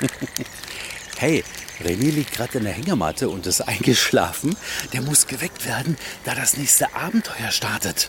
Hey, 1.20 1.42
René 1.82 2.12
liegt 2.12 2.32
gerade 2.32 2.58
in 2.58 2.64
der 2.64 2.72
Hängematte 2.72 3.28
und 3.28 3.44
ist 3.46 3.60
eingeschlafen. 3.62 4.56
Der 4.92 5.02
muss 5.02 5.26
geweckt 5.26 5.66
werden, 5.66 5.96
da 6.24 6.36
das 6.36 6.56
nächste 6.56 6.94
Abenteuer 6.94 7.50
startet. 7.50 8.08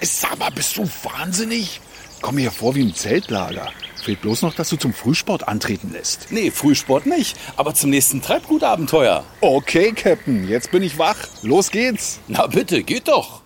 Sag 0.00 0.38
mal, 0.38 0.50
bist 0.50 0.76
du 0.76 0.88
wahnsinnig? 1.02 1.80
Komm 2.20 2.36
mir 2.36 2.52
vor 2.52 2.76
wie 2.76 2.82
im 2.82 2.94
Zeltlager. 2.94 3.72
Fehlt 4.02 4.22
bloß 4.22 4.42
noch, 4.42 4.54
dass 4.54 4.68
du 4.68 4.76
zum 4.76 4.94
Frühsport 4.94 5.48
antreten 5.48 5.92
lässt. 5.92 6.28
Nee, 6.30 6.50
Frühsport 6.50 7.06
nicht, 7.06 7.36
aber 7.56 7.74
zum 7.74 7.90
nächsten 7.90 8.22
Treibgutabenteuer. 8.22 9.24
Okay, 9.40 9.92
Captain, 9.92 10.48
jetzt 10.48 10.70
bin 10.70 10.82
ich 10.82 10.98
wach. 10.98 11.18
Los 11.42 11.70
geht's. 11.70 12.20
Na 12.28 12.46
bitte, 12.46 12.82
geht 12.82 13.08
doch. 13.08 13.42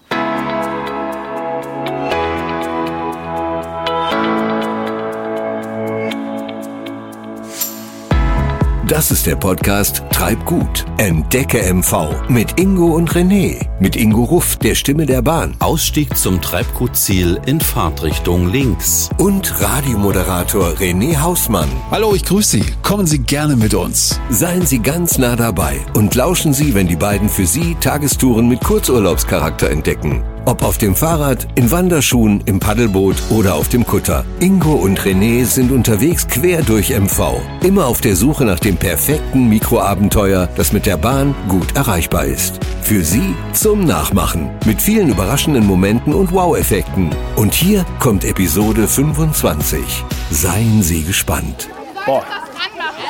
Das 8.88 9.10
ist 9.10 9.26
der 9.26 9.36
Podcast 9.36 10.02
Treibgut. 10.10 10.84
Entdecke 10.98 11.72
MV 11.72 12.28
mit 12.28 12.60
Ingo 12.60 12.94
und 12.94 13.10
René. 13.12 13.66
Mit 13.80 13.96
Ingo 13.96 14.24
Ruff, 14.24 14.56
der 14.56 14.74
Stimme 14.74 15.06
der 15.06 15.22
Bahn. 15.22 15.54
Ausstieg 15.60 16.14
zum 16.14 16.42
Treibgutziel 16.42 17.40
in 17.46 17.60
Fahrtrichtung 17.60 18.52
links. 18.52 19.08
Und 19.16 19.58
Radiomoderator 19.62 20.74
René 20.74 21.18
Hausmann. 21.18 21.70
Hallo, 21.90 22.14
ich 22.14 22.26
grüße 22.26 22.58
Sie. 22.58 22.64
Kommen 22.82 23.06
Sie 23.06 23.20
gerne 23.20 23.56
mit 23.56 23.72
uns. 23.72 24.20
Seien 24.28 24.66
Sie 24.66 24.80
ganz 24.80 25.16
nah 25.16 25.34
dabei 25.34 25.78
und 25.94 26.14
lauschen 26.14 26.52
Sie, 26.52 26.74
wenn 26.74 26.86
die 26.86 26.96
beiden 26.96 27.30
für 27.30 27.46
Sie 27.46 27.76
Tagestouren 27.80 28.48
mit 28.48 28.60
Kurzurlaubscharakter 28.60 29.70
entdecken. 29.70 30.22
Ob 30.46 30.62
auf 30.62 30.76
dem 30.76 30.94
Fahrrad, 30.94 31.48
in 31.54 31.70
Wanderschuhen, 31.70 32.42
im 32.44 32.60
Paddelboot 32.60 33.16
oder 33.30 33.54
auf 33.54 33.68
dem 33.68 33.86
Kutter. 33.86 34.26
Ingo 34.40 34.72
und 34.72 35.00
René 35.00 35.46
sind 35.46 35.72
unterwegs 35.72 36.28
quer 36.28 36.62
durch 36.62 36.90
MV. 36.90 37.40
Immer 37.62 37.86
auf 37.86 38.02
der 38.02 38.14
Suche 38.14 38.44
nach 38.44 38.60
dem 38.60 38.76
perfekten 38.76 39.48
Mikroabenteuer, 39.48 40.48
das 40.54 40.72
mit 40.72 40.84
der 40.84 40.98
Bahn 40.98 41.34
gut 41.48 41.74
erreichbar 41.76 42.26
ist. 42.26 42.60
Für 42.82 43.02
Sie 43.02 43.34
zum 43.54 43.84
Nachmachen. 43.84 44.50
Mit 44.66 44.82
vielen 44.82 45.08
überraschenden 45.08 45.66
Momenten 45.66 46.12
und 46.12 46.30
Wow-Effekten. 46.30 47.08
Und 47.36 47.54
hier 47.54 47.86
kommt 47.98 48.24
Episode 48.24 48.86
25. 48.86 50.04
Seien 50.30 50.82
Sie 50.82 51.04
gespannt. 51.04 51.70
Boah, 52.04 52.22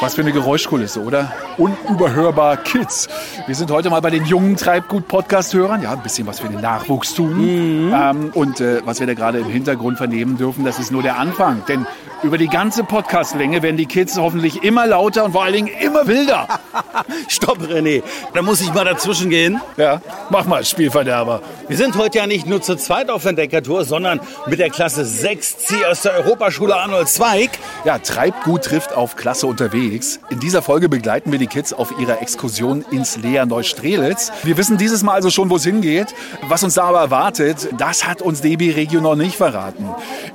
was 0.01 0.15
für 0.15 0.23
eine 0.23 0.33
Geräuschkulisse, 0.33 1.03
oder? 1.03 1.33
Unüberhörbar 1.57 2.57
Kids. 2.59 3.09
Wir 3.47 3.55
sind 3.55 3.71
heute 3.71 3.91
mal 3.91 4.01
bei 4.01 4.11
den 4.11 4.25
jungen 4.25 4.57
Treibgut-Podcast-Hörern. 4.57 5.83
Ja, 5.83 5.93
ein 5.93 6.03
bisschen 6.03 6.27
was 6.27 6.41
für 6.41 6.49
den 6.49 6.61
Nachwuchs 6.61 7.15
tun. 7.15 7.93
Ähm, 7.95 8.31
und 8.35 8.61
äh, 8.61 8.81
was 8.85 9.01
wir 9.01 9.07
da 9.07 9.15
gerade 9.15 9.39
im 9.39 9.49
Hintergrund 9.49 9.99
vernehmen 9.99 10.37
dürfen, 10.37 10.65
das 10.65 10.79
ist 10.79 10.91
nur 10.91 11.03
der 11.03 11.19
Anfang. 11.19 11.63
Denn 11.69 11.87
über 12.23 12.39
die 12.39 12.49
ganze 12.49 12.85
Podcast-Länge 12.85 13.63
werden 13.63 13.77
die 13.77 13.87
Kids 13.87 14.17
hoffentlich 14.17 14.65
immer 14.65 14.87
lauter 14.87 15.25
und 15.25 15.33
vor 15.33 15.45
allen 15.45 15.53
Dingen 15.53 15.69
immer 15.81 16.07
wilder. 16.07 16.49
Stopp, 17.29 17.59
René. 17.59 18.03
Da 18.33 18.43
muss 18.43 18.63
ich 18.63 18.73
mal 18.73 18.85
dazwischen 18.85 19.29
gehen. 19.29 19.61
Ja, 19.77 20.01
mach 20.31 20.47
mal, 20.47 20.65
Spielverderber. 20.65 21.43
Wir 21.69 21.77
sind 21.77 21.97
heute 21.97 22.19
ja 22.19 22.27
nicht 22.27 22.47
nur 22.47 22.63
zu 22.63 22.77
zweit 22.77 23.11
auf 23.11 23.25
Entdeckertour, 23.27 23.85
sondern 23.85 24.21
mit 24.47 24.59
der 24.59 24.71
Klasse 24.71 25.03
6C 25.03 25.85
aus 25.85 26.03
der 26.03 26.15
Europaschule 26.15 26.75
Arnold 26.75 27.09
Zweig. 27.09 27.51
Ja, 27.85 27.99
Treibgut 27.99 28.65
trifft 28.65 28.95
auf 28.95 29.17
Klasse 29.17 29.47
unterwegs. 29.47 29.84
In 30.31 30.41
dieser 30.41 30.63
Folge 30.63 30.89
begleiten 30.89 31.31
wir 31.31 31.39
die 31.39 31.47
Kids 31.47 31.75
auf 31.75 31.93
ihrer 32.01 32.23
Exkursion 32.23 32.85
ins 32.91 33.19
Lea 33.19 33.45
Neustrelitz. 33.45 34.33
Wir 34.43 34.57
wissen 34.57 34.79
dieses 34.79 35.03
Mal 35.03 35.13
also 35.13 35.29
schon, 35.29 35.51
wo 35.51 35.57
es 35.57 35.65
hingeht. 35.65 36.15
Was 36.49 36.63
uns 36.63 36.75
da 36.75 36.85
aber 36.85 37.01
erwartet, 37.01 37.69
das 37.77 38.07
hat 38.07 38.23
uns 38.23 38.41
DB 38.41 38.71
Regio 38.73 39.01
noch 39.01 39.15
nicht 39.15 39.37
verraten. 39.37 39.89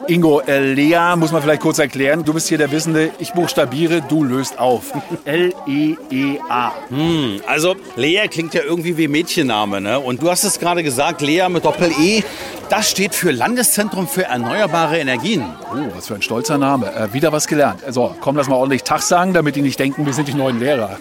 Ingo, 0.08 0.42
äh, 0.42 0.74
Lea 0.74 1.16
muss 1.16 1.32
man 1.32 1.42
vielleicht 1.42 1.62
kurz 1.62 1.80
erklären. 1.80 2.24
Du 2.24 2.34
bist 2.34 2.48
hier 2.48 2.60
der 2.60 2.72
Wissende. 2.72 3.10
Ich 3.18 3.34
buchstabiere, 3.34 4.02
du 4.02 4.24
löst 4.24 4.60
auf. 4.60 4.94
L-E-E-A. 5.26 6.72
Hm, 6.90 7.42
also 7.48 7.76
Lea 7.96 8.28
klingt 8.28 8.54
ja 8.54 8.62
irgendwie 8.62 8.98
wie 8.98 9.08
Mädchenname, 9.08 9.82
ne? 9.82 10.00
Und 10.00 10.22
du 10.22 10.30
hast 10.30 10.44
es 10.44 10.60
gerade 10.60 10.84
gesagt, 10.84 11.22
Lea 11.22 11.48
mit 11.50 11.66
Doppel-E. 11.66 12.24
Das 12.70 12.88
steht 12.88 13.16
für 13.16 13.32
Landeszentrum 13.32 14.08
für 14.08 14.26
erneuerbare 14.26 15.00
Energien. 15.00 15.44
Oh, 15.74 15.96
was 15.96 16.06
für 16.08 16.14
ein 16.14 16.22
stolzer 16.22 16.60
Name. 16.60 16.94
Äh, 16.94 17.14
wieder 17.14 17.32
was 17.32 17.48
gelernt. 17.48 17.84
Also, 17.84 18.16
komm, 18.22 18.36
lass 18.36 18.48
mal 18.48 18.58
ordentlich 18.58 18.84
Tag 18.84 19.02
sagen, 19.02 19.34
damit 19.40 19.56
die 19.56 19.62
nicht 19.62 19.80
denken, 19.80 20.06
wir 20.06 20.12
sind 20.12 20.28
die 20.28 20.34
neuen 20.34 20.60
Lehrer. 20.60 20.98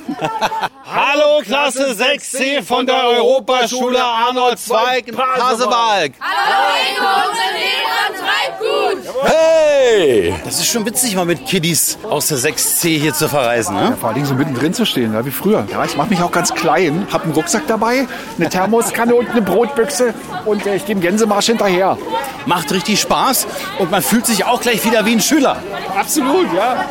Hallo 0.84 1.42
Klasse 1.42 1.90
6C 1.92 2.62
von 2.62 2.86
der 2.86 3.04
Europaschule 3.08 4.00
Arnold 4.00 4.60
Zweig 4.60 5.08
in 5.08 5.16
Pasewalk. 5.16 6.12
Hallo 6.20 6.76
Ingo 6.88 7.04
und 7.26 7.34
René 7.34 7.78
am 8.06 8.14
Treibgut. 8.14 9.14
Hey! 9.24 10.34
Das 10.44 10.58
ist 10.58 10.68
schon 10.68 10.86
witzig, 10.86 11.16
mal 11.16 11.24
mit 11.24 11.46
Kiddies 11.46 11.98
aus 12.08 12.28
der 12.28 12.38
6C 12.38 12.96
hier 12.96 13.12
zu 13.12 13.28
verreisen, 13.28 13.74
ne? 13.74 13.96
Vor 13.98 14.08
allen 14.10 14.14
Dingen 14.14 14.26
so 14.26 14.34
mittendrin 14.34 14.72
zu 14.72 14.86
stehen, 14.86 15.14
ja, 15.14 15.26
wie 15.26 15.32
früher. 15.32 15.66
Ja, 15.72 15.84
ich 15.84 15.96
mache 15.96 16.10
mich 16.10 16.22
auch 16.22 16.30
ganz 16.30 16.54
klein, 16.54 17.08
hab 17.12 17.24
einen 17.24 17.32
Rucksack 17.32 17.66
dabei, 17.66 18.06
eine 18.38 18.48
Thermoskanne 18.48 19.16
und 19.16 19.28
eine 19.30 19.42
Brotbüchse 19.42 20.14
und 20.44 20.64
äh, 20.64 20.76
ich 20.76 20.86
gehe 20.86 20.94
im 20.94 21.00
Gänsemarsch 21.00 21.46
hinterher. 21.46 21.98
Macht 22.46 22.70
richtig 22.70 23.00
Spaß 23.00 23.48
und 23.80 23.90
man 23.90 24.00
fühlt 24.00 24.26
sich 24.26 24.44
auch 24.44 24.60
gleich 24.60 24.84
wieder 24.84 25.04
wie 25.04 25.12
ein 25.12 25.20
Schüler. 25.20 25.60
Absolut, 25.96 26.46
ja. 26.54 26.84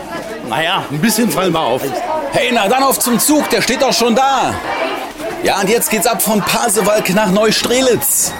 Naja, 0.47 0.85
ein 0.89 0.99
bisschen 0.99 1.29
fallen 1.29 1.51
wir 1.53 1.59
auf. 1.59 1.81
Hey, 2.31 2.51
na 2.53 2.67
dann 2.67 2.83
auf 2.83 2.99
zum 2.99 3.19
Zug, 3.19 3.49
der 3.49 3.61
steht 3.61 3.81
doch 3.81 3.93
schon 3.93 4.15
da. 4.15 4.53
Ja, 5.43 5.59
und 5.59 5.69
jetzt 5.69 5.89
geht's 5.89 6.07
ab 6.07 6.21
von 6.21 6.41
Pasewalk 6.41 7.13
nach 7.13 7.31
Neustrelitz. 7.31 8.31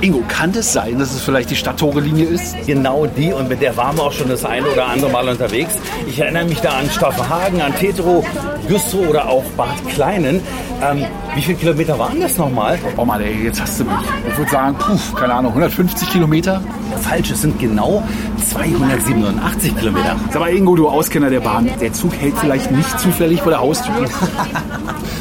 Ingo, 0.00 0.22
kann 0.28 0.50
es 0.50 0.72
sein, 0.72 0.98
dass 0.98 1.14
es 1.14 1.22
vielleicht 1.22 1.50
die 1.50 1.56
Stadttore-Linie 1.56 2.26
ist? 2.26 2.54
Genau 2.66 3.06
die 3.06 3.32
und 3.32 3.48
mit 3.48 3.62
der 3.62 3.76
waren 3.76 3.96
wir 3.96 4.04
auch 4.04 4.12
schon 4.12 4.28
das 4.28 4.44
eine 4.44 4.66
oder 4.66 4.86
andere 4.86 5.10
Mal 5.10 5.28
unterwegs. 5.28 5.74
Ich 6.06 6.18
erinnere 6.18 6.44
mich 6.44 6.60
da 6.60 6.70
an 6.70 6.90
Staffenhagen, 6.90 7.62
an 7.62 7.74
Tetro, 7.74 8.24
Güstrow 8.68 9.08
oder 9.08 9.28
auch 9.28 9.44
Bad 9.56 9.88
Kleinen. 9.88 10.40
Ähm, 10.82 11.06
wie 11.34 11.42
viele 11.42 11.56
Kilometer 11.56 11.98
waren 11.98 12.20
das 12.20 12.36
nochmal? 12.36 12.78
Oh 12.96 13.04
Mann, 13.04 13.20
ey, 13.22 13.44
jetzt 13.44 13.60
hast 13.60 13.80
du 13.80 13.84
mich. 13.84 13.94
Ich 14.28 14.36
würde 14.36 14.50
sagen, 14.50 14.76
puh, 14.78 14.98
keine 15.16 15.34
Ahnung, 15.34 15.52
150 15.52 16.10
Kilometer? 16.10 16.62
Falsch, 17.02 17.30
es 17.30 17.42
sind 17.42 17.58
genau 17.58 18.02
287 18.50 19.76
Kilometer. 19.76 20.16
Sag 20.30 20.40
mal, 20.40 20.50
Ingo, 20.54 20.76
du 20.76 20.88
Auskenner 20.88 21.30
der 21.30 21.40
Bahn, 21.40 21.70
der 21.80 21.92
Zug 21.92 22.14
hält 22.14 22.34
vielleicht 22.38 22.70
nicht 22.70 23.00
zufällig 23.00 23.40
vor 23.40 23.50
der 23.50 23.60
Haustür. 23.60 23.94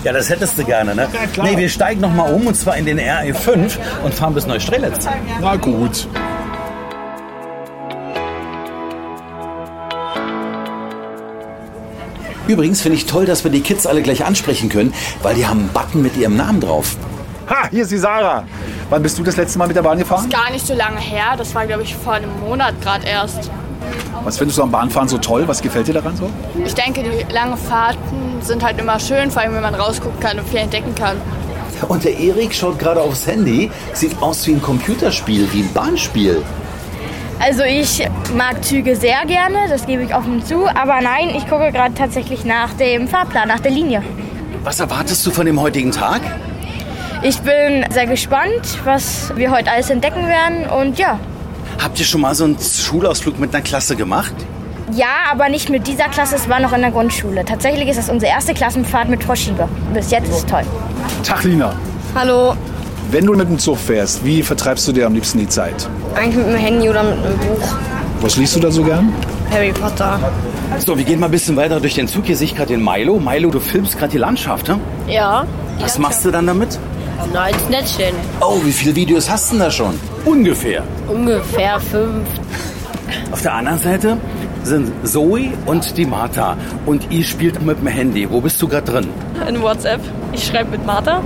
Ja, 0.03 0.11
das 0.11 0.29
hättest 0.29 0.57
du 0.57 0.65
gerne, 0.65 0.93
ne? 0.95 1.07
klar. 1.31 1.47
Nee, 1.47 1.57
wir 1.57 1.69
steigen 1.69 2.01
nochmal 2.01 2.33
um 2.33 2.45
und 2.45 2.55
zwar 2.55 2.75
in 2.75 2.85
den 2.85 2.99
RE5 2.99 3.77
und 4.03 4.13
fahren 4.13 4.33
bis 4.33 4.45
Neustrelitz. 4.63 5.07
Na 5.41 5.55
gut. 5.55 6.07
Übrigens 12.47 12.81
finde 12.81 12.97
ich 12.97 13.05
toll, 13.05 13.25
dass 13.25 13.43
wir 13.43 13.51
die 13.51 13.61
Kids 13.61 13.87
alle 13.87 14.01
gleich 14.01 14.25
ansprechen 14.25 14.69
können, 14.69 14.93
weil 15.21 15.35
die 15.35 15.47
haben 15.47 15.61
einen 15.61 15.69
Button 15.69 16.01
mit 16.01 16.17
ihrem 16.17 16.35
Namen 16.35 16.59
drauf. 16.59 16.97
Ha, 17.49 17.67
hier 17.71 17.83
ist 17.83 17.91
die 17.91 17.97
Sarah. 17.97 18.45
Wann 18.89 19.01
bist 19.01 19.17
du 19.17 19.23
das 19.23 19.37
letzte 19.37 19.59
Mal 19.59 19.67
mit 19.67 19.75
der 19.75 19.81
Bahn 19.81 19.97
gefahren? 19.97 20.29
Gar 20.29 20.51
nicht 20.51 20.65
so 20.65 20.73
lange 20.73 20.99
her, 20.99 21.35
das 21.37 21.55
war 21.55 21.65
glaube 21.65 21.83
ich 21.83 21.95
vor 21.95 22.13
einem 22.13 22.37
Monat 22.41 22.79
gerade 22.81 23.05
erst. 23.07 23.49
Was 24.23 24.37
findest 24.37 24.57
du 24.57 24.63
am 24.63 24.71
Bahnfahren 24.71 25.09
so 25.09 25.17
toll? 25.17 25.47
Was 25.47 25.61
gefällt 25.61 25.87
dir 25.87 25.93
daran 25.93 26.15
so? 26.15 26.29
Ich 26.63 26.73
denke, 26.73 27.03
die 27.03 27.33
langen 27.33 27.57
Fahrten 27.57 28.41
sind 28.41 28.63
halt 28.63 28.79
immer 28.79 28.99
schön, 28.99 29.31
vor 29.31 29.41
allem 29.41 29.55
wenn 29.55 29.61
man 29.61 29.75
rausgucken 29.75 30.19
kann 30.19 30.39
und 30.39 30.47
viel 30.47 30.59
entdecken 30.59 30.95
kann. 30.95 31.17
Und 31.87 32.03
der 32.03 32.17
Erik 32.17 32.53
schaut 32.53 32.79
gerade 32.79 33.01
aufs 33.01 33.27
Handy, 33.27 33.71
sieht 33.93 34.21
aus 34.21 34.45
wie 34.47 34.53
ein 34.53 34.61
Computerspiel, 34.61 35.47
wie 35.51 35.61
ein 35.61 35.73
Bahnspiel. 35.73 36.43
Also 37.39 37.63
ich 37.63 38.07
mag 38.35 38.63
Züge 38.63 38.95
sehr 38.95 39.25
gerne, 39.25 39.57
das 39.69 39.85
gebe 39.85 40.03
ich 40.03 40.15
offen 40.15 40.45
zu. 40.45 40.65
Aber 40.67 41.01
nein, 41.01 41.29
ich 41.35 41.47
gucke 41.47 41.71
gerade 41.71 41.93
tatsächlich 41.93 42.45
nach 42.45 42.73
dem 42.73 43.07
Fahrplan, 43.07 43.47
nach 43.47 43.59
der 43.59 43.71
Linie. 43.71 44.03
Was 44.63 44.79
erwartest 44.79 45.25
du 45.25 45.31
von 45.31 45.45
dem 45.45 45.59
heutigen 45.59 45.91
Tag? 45.91 46.21
Ich 47.21 47.39
bin 47.39 47.85
sehr 47.91 48.07
gespannt, 48.07 48.79
was 48.85 49.33
wir 49.35 49.51
heute 49.51 49.71
alles 49.71 49.89
entdecken 49.89 50.27
werden. 50.27 50.69
Und 50.69 50.99
ja, 50.99 51.19
Habt 51.79 51.99
ihr 51.99 52.05
schon 52.05 52.21
mal 52.21 52.35
so 52.35 52.45
einen 52.45 52.57
Schulausflug 52.59 53.39
mit 53.39 53.53
einer 53.53 53.63
Klasse 53.63 53.95
gemacht? 53.95 54.33
Ja, 54.95 55.31
aber 55.31 55.49
nicht 55.49 55.69
mit 55.69 55.87
dieser 55.87 56.05
Klasse, 56.05 56.35
es 56.35 56.47
war 56.49 56.59
noch 56.59 56.73
in 56.73 56.81
der 56.81 56.91
Grundschule. 56.91 57.43
Tatsächlich 57.45 57.87
ist 57.89 57.97
das 57.97 58.09
unsere 58.09 58.31
erste 58.31 58.53
Klassenfahrt 58.53 59.09
mit 59.09 59.23
Frau 59.23 59.35
Schieber. 59.35 59.67
Bis 59.93 60.11
jetzt 60.11 60.29
ist 60.29 60.37
es 60.37 60.45
toll. 60.45 60.63
Tag, 61.23 61.43
Lina. 61.43 61.73
Hallo, 62.15 62.53
Wenn 63.11 63.25
du 63.25 63.33
mit 63.33 63.47
dem 63.49 63.59
Zug 63.59 63.77
fährst, 63.77 64.23
wie 64.25 64.41
vertreibst 64.43 64.87
du 64.87 64.91
dir 64.91 65.05
am 65.07 65.13
liebsten 65.13 65.39
die 65.39 65.47
Zeit? 65.49 65.87
eigentlich 66.15 66.35
mit 66.35 66.47
dem 66.47 66.55
Handy 66.55 66.89
oder 66.89 67.03
mit 67.03 67.13
einem 67.13 67.37
Buch. 67.37 67.67
Was 68.21 68.37
liest 68.37 68.55
du 68.55 68.59
da 68.59 68.71
so 68.71 68.83
gern? 68.83 69.11
Harry 69.51 69.71
Potter. 69.71 70.19
So, 70.85 70.97
wir 70.97 71.03
gehen 71.03 71.19
mal 71.19 71.25
ein 71.27 71.31
bisschen 71.31 71.55
weiter 71.55 71.79
durch 71.79 71.95
den 71.95 72.07
Zug. 72.07 72.25
Hier 72.25 72.37
sehe 72.37 72.45
ich 72.45 72.55
gerade 72.55 72.69
den 72.69 72.83
Milo. 72.83 73.19
Milo, 73.19 73.49
du 73.51 73.59
filmst 73.59 73.97
gerade 73.97 74.11
die 74.11 74.17
Landschaft, 74.17 74.67
ne? 74.67 74.79
Ja. 75.07 75.45
Was 75.79 75.97
machst 75.99 76.23
du 76.25 76.31
dann 76.31 76.47
damit? 76.47 76.79
Na, 77.33 77.47
ins 77.49 77.69
Netz 77.69 77.93
stellen. 77.95 78.15
Oh, 78.41 78.59
wie 78.63 78.71
viele 78.71 78.95
Videos 78.95 79.29
hast 79.29 79.49
du 79.51 79.55
denn 79.57 79.65
da 79.65 79.71
schon? 79.71 79.99
Ungefähr. 80.25 80.83
Ungefähr 81.07 81.79
fünf. 81.79 82.27
Auf 83.31 83.41
der 83.41 83.53
anderen 83.53 83.79
Seite 83.79 84.17
sind 84.63 84.91
Zoe 85.07 85.53
und 85.65 85.97
die 85.97 86.05
Martha. 86.05 86.57
Und 86.85 87.11
ihr 87.11 87.23
spielt 87.23 87.61
mit 87.61 87.79
dem 87.79 87.87
Handy. 87.87 88.29
Wo 88.29 88.41
bist 88.41 88.61
du 88.61 88.67
gerade 88.67 88.91
drin? 88.91 89.09
in 89.47 89.61
WhatsApp. 89.61 90.01
Ich 90.31 90.45
schreibe 90.45 90.71
mit 90.71 90.85
Martha. 90.85 91.21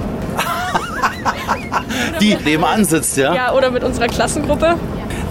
die 2.21 2.35
nebenan 2.35 2.83
sitzt, 2.83 3.17
ja? 3.17 3.33
Ja, 3.33 3.53
oder 3.53 3.71
mit 3.71 3.83
unserer 3.83 4.07
Klassengruppe. 4.07 4.75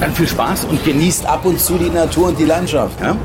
Dann 0.00 0.12
viel 0.12 0.28
Spaß 0.28 0.66
und 0.66 0.84
genießt 0.84 1.26
ab 1.26 1.44
und 1.44 1.60
zu 1.60 1.78
die 1.78 1.90
Natur 1.90 2.28
und 2.28 2.38
die 2.38 2.44
Landschaft. 2.44 3.00
Ja? 3.00 3.16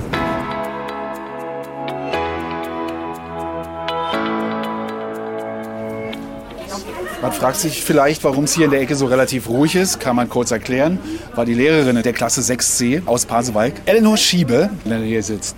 Man 7.21 7.31
fragt 7.31 7.57
sich 7.57 7.83
vielleicht, 7.83 8.23
warum 8.23 8.45
es 8.45 8.55
hier 8.55 8.65
in 8.65 8.71
der 8.71 8.81
Ecke 8.81 8.95
so 8.95 9.05
relativ 9.05 9.47
ruhig 9.47 9.75
ist. 9.75 9.99
Kann 9.99 10.15
man 10.15 10.27
kurz 10.27 10.49
erklären. 10.49 10.97
War 11.35 11.45
die 11.45 11.53
Lehrerin 11.53 12.01
der 12.01 12.13
Klasse 12.13 12.41
6c 12.41 13.05
aus 13.05 13.27
Pasewalk, 13.27 13.75
Eleanor 13.85 14.17
Schiebe, 14.17 14.71
der 14.85 14.97
hier 14.99 15.21
sitzt. 15.21 15.55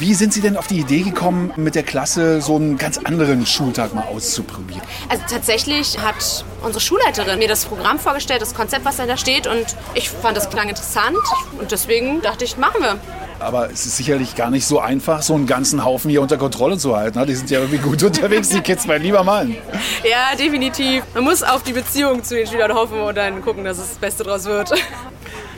Wie 0.00 0.14
sind 0.14 0.32
Sie 0.32 0.40
denn 0.40 0.56
auf 0.56 0.66
die 0.66 0.80
Idee 0.80 1.02
gekommen, 1.02 1.52
mit 1.56 1.76
der 1.76 1.84
Klasse 1.84 2.40
so 2.40 2.56
einen 2.56 2.76
ganz 2.76 2.98
anderen 2.98 3.46
Schultag 3.46 3.94
mal 3.94 4.04
auszuprobieren? 4.04 4.82
Also 5.08 5.22
tatsächlich 5.30 5.98
hat 5.98 6.44
unsere 6.62 6.80
Schulleiterin 6.80 7.38
mir 7.38 7.48
das 7.48 7.66
Programm 7.66 8.00
vorgestellt, 8.00 8.42
das 8.42 8.54
Konzept, 8.54 8.84
was 8.84 8.96
da 8.96 9.16
steht 9.16 9.46
und 9.46 9.66
ich 9.94 10.10
fand 10.10 10.36
das 10.36 10.50
klang 10.50 10.68
interessant 10.68 11.18
und 11.60 11.70
deswegen 11.70 12.20
dachte 12.22 12.44
ich, 12.44 12.56
machen 12.56 12.80
wir. 12.80 12.98
Aber 13.40 13.70
es 13.70 13.86
ist 13.86 13.96
sicherlich 13.96 14.36
gar 14.36 14.50
nicht 14.50 14.66
so 14.66 14.80
einfach, 14.80 15.22
so 15.22 15.34
einen 15.34 15.46
ganzen 15.46 15.84
Haufen 15.84 16.10
hier 16.10 16.22
unter 16.22 16.36
Kontrolle 16.36 16.76
zu 16.78 16.96
halten. 16.96 17.24
Die 17.26 17.34
sind 17.34 17.50
ja 17.50 17.60
irgendwie 17.60 17.78
gut 17.78 18.02
unterwegs, 18.02 18.50
die 18.50 18.60
Kids, 18.60 18.86
mein 18.86 19.02
lieber 19.02 19.24
Mann. 19.24 19.56
Ja, 20.04 20.36
definitiv. 20.36 21.02
Man 21.14 21.24
muss 21.24 21.42
auf 21.42 21.62
die 21.62 21.72
Beziehung 21.72 22.22
zu 22.22 22.34
den 22.36 22.46
Schülern 22.46 22.74
hoffen 22.74 23.00
und 23.00 23.16
dann 23.16 23.42
gucken, 23.42 23.64
dass 23.64 23.78
es 23.78 23.88
das 23.90 23.98
Beste 23.98 24.24
draus 24.24 24.44
wird. 24.44 24.72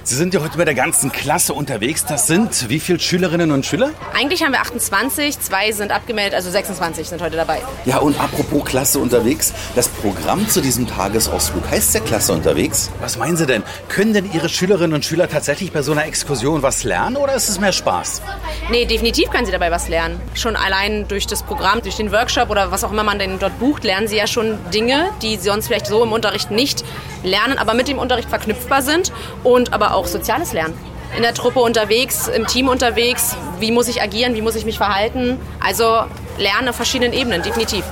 Sie 0.04 0.16
sind 0.16 0.34
ja 0.34 0.40
heute 0.40 0.58
mit 0.58 0.66
der 0.66 0.74
ganzen 0.74 1.12
Klasse 1.12 1.54
unterwegs. 1.54 2.04
Das 2.04 2.26
sind 2.26 2.68
wie 2.68 2.80
viele 2.80 2.98
Schülerinnen 2.98 3.52
und 3.52 3.64
Schüler? 3.64 3.90
Eigentlich 4.14 4.42
haben 4.42 4.50
wir 4.50 4.60
28, 4.60 5.38
zwei 5.38 5.70
sind 5.70 5.92
abgemeldet, 5.92 6.34
also 6.34 6.50
26 6.50 7.08
sind 7.08 7.22
heute 7.22 7.36
dabei. 7.36 7.62
Ja, 7.84 7.98
und 7.98 8.18
apropos 8.18 8.64
Klasse 8.64 8.98
unterwegs, 8.98 9.52
das 9.76 9.86
Programm 9.88 10.48
zu 10.48 10.60
diesem 10.60 10.88
Tagesausflug 10.88 11.70
heißt 11.70 11.94
ja 11.94 12.00
Klasse 12.00 12.32
unterwegs. 12.32 12.90
Was 13.00 13.16
meinen 13.16 13.36
Sie 13.36 13.46
denn? 13.46 13.62
Können 13.88 14.12
denn 14.12 14.32
Ihre 14.32 14.48
Schülerinnen 14.48 14.92
und 14.92 15.04
Schüler 15.04 15.28
tatsächlich 15.28 15.70
bei 15.70 15.82
so 15.82 15.92
einer 15.92 16.04
Exkursion 16.04 16.62
was 16.62 16.82
lernen 16.82 17.16
oder 17.16 17.34
ist 17.34 17.48
es 17.48 17.60
mehr 17.60 17.72
Spaß? 17.72 18.22
Nee, 18.70 18.86
definitiv 18.86 19.30
können 19.30 19.46
sie 19.46 19.52
dabei 19.52 19.70
was 19.70 19.88
lernen. 19.88 20.20
Schon 20.34 20.56
allein 20.56 21.06
durch 21.06 21.28
das 21.28 21.44
Programm, 21.44 21.80
durch 21.80 21.96
den 21.96 22.10
Workshop 22.10 22.50
oder 22.50 22.72
was 22.72 22.82
auch 22.82 22.90
immer 22.90 23.04
man 23.04 23.20
denn 23.20 23.38
dort 23.38 23.56
bucht, 23.60 23.84
lernen 23.84 24.08
sie 24.08 24.16
ja 24.16 24.26
schon 24.26 24.58
Dinge, 24.72 25.10
die 25.22 25.36
sie 25.36 25.48
sonst 25.48 25.68
vielleicht 25.68 25.86
so 25.86 26.02
im 26.02 26.10
Unterricht 26.10 26.50
nicht 26.50 26.84
lernen, 27.22 27.56
aber 27.56 27.74
mit 27.74 27.86
dem 27.86 27.98
Unterricht 27.98 28.28
verknüpfbar 28.28 28.82
sind 28.82 29.12
und 29.44 29.72
aber 29.72 29.91
auch 29.92 30.06
soziales 30.06 30.52
Lernen. 30.52 30.74
In 31.16 31.22
der 31.22 31.34
Truppe 31.34 31.60
unterwegs, 31.60 32.28
im 32.28 32.46
Team 32.46 32.68
unterwegs, 32.68 33.36
wie 33.60 33.70
muss 33.70 33.86
ich 33.88 34.00
agieren, 34.00 34.34
wie 34.34 34.40
muss 34.40 34.54
ich 34.54 34.64
mich 34.64 34.78
verhalten. 34.78 35.38
Also 35.60 36.04
lernen 36.38 36.68
auf 36.70 36.76
verschiedenen 36.76 37.12
Ebenen, 37.12 37.42
definitiv. 37.42 37.84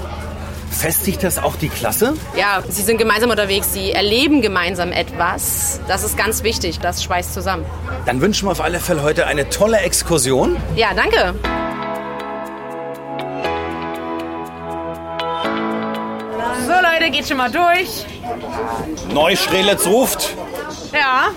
Festigt 0.70 1.22
das 1.22 1.38
auch 1.38 1.56
die 1.56 1.68
Klasse? 1.68 2.14
Ja, 2.36 2.62
sie 2.66 2.82
sind 2.82 2.96
gemeinsam 2.96 3.28
unterwegs, 3.28 3.72
sie 3.72 3.92
erleben 3.92 4.40
gemeinsam 4.40 4.92
etwas. 4.92 5.80
Das 5.88 6.04
ist 6.04 6.16
ganz 6.16 6.42
wichtig, 6.44 6.78
das 6.78 7.02
schweißt 7.02 7.34
zusammen. 7.34 7.66
Dann 8.06 8.20
wünschen 8.20 8.46
wir 8.46 8.52
auf 8.52 8.60
alle 8.60 8.78
Fälle 8.80 9.02
heute 9.02 9.26
eine 9.26 9.50
tolle 9.50 9.78
Exkursion. 9.78 10.56
Ja, 10.76 10.94
danke. 10.94 11.34
So 16.66 16.72
Leute, 16.72 17.10
geht 17.10 17.26
schon 17.28 17.36
mal 17.36 17.50
durch. 17.50 18.06
Neustrelitz 19.12 19.86
ruft 19.86 20.34
Ja. 20.92 21.28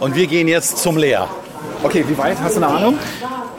Und 0.00 0.14
wir 0.14 0.26
gehen 0.26 0.48
jetzt 0.48 0.78
zum 0.78 0.96
Leer. 0.96 1.28
Okay, 1.82 2.04
wie 2.06 2.18
weit? 2.18 2.36
Hast 2.42 2.56
du 2.56 2.62
eine 2.62 2.74
Ahnung? 2.74 2.98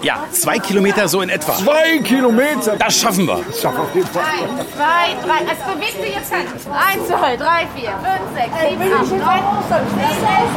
Ja, 0.02 0.24
zwei 0.32 0.60
Kilometer 0.60 1.08
so 1.08 1.22
in 1.22 1.30
etwa. 1.30 1.54
Zwei 1.56 2.00
Kilometer! 2.00 2.78
Das 2.78 2.98
schaffen 2.98 3.28
wir. 3.28 3.42
Das 3.46 3.62
schaffen 3.62 3.78
wir 3.78 3.84
auf 3.84 3.96
jeden 3.96 4.08
Fall. 4.08 4.24
Eins, 4.24 4.72
zwei, 4.76 5.28
drei. 5.28 5.40
Es 5.52 5.74
bewegt 5.74 6.02
sich 6.02 6.16
jetzt 6.16 6.32
kein. 6.32 6.48
Eins, 6.48 7.08
zwei, 7.08 7.36
drei, 7.36 7.68
vier, 7.76 7.92
fünf, 7.92 8.24
sechs, 8.34 8.54
sieben, 8.70 8.94
acht, 8.94 9.12
neun, 9.12 9.44
zehn, 9.68 10.08
elf, 10.08 10.52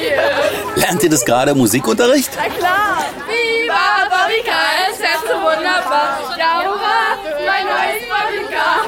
Hüfte. 0.01 0.79
Lernt 0.79 1.03
ihr 1.03 1.09
das 1.09 1.25
gerade 1.25 1.51
im 1.51 1.57
Musikunterricht? 1.57 2.31
Na 2.35 2.43
klar! 2.55 3.05
Viva 3.27 4.09
Bobbycar, 4.09 4.69
es 4.89 4.97
fährt 4.97 5.21
so 5.27 5.35
wunderbar. 5.35 6.19
Ja, 6.37 6.63
hurra, 6.65 7.17
mein 7.45 7.65
neues 7.65 8.03
Bobbycar. 8.09 8.79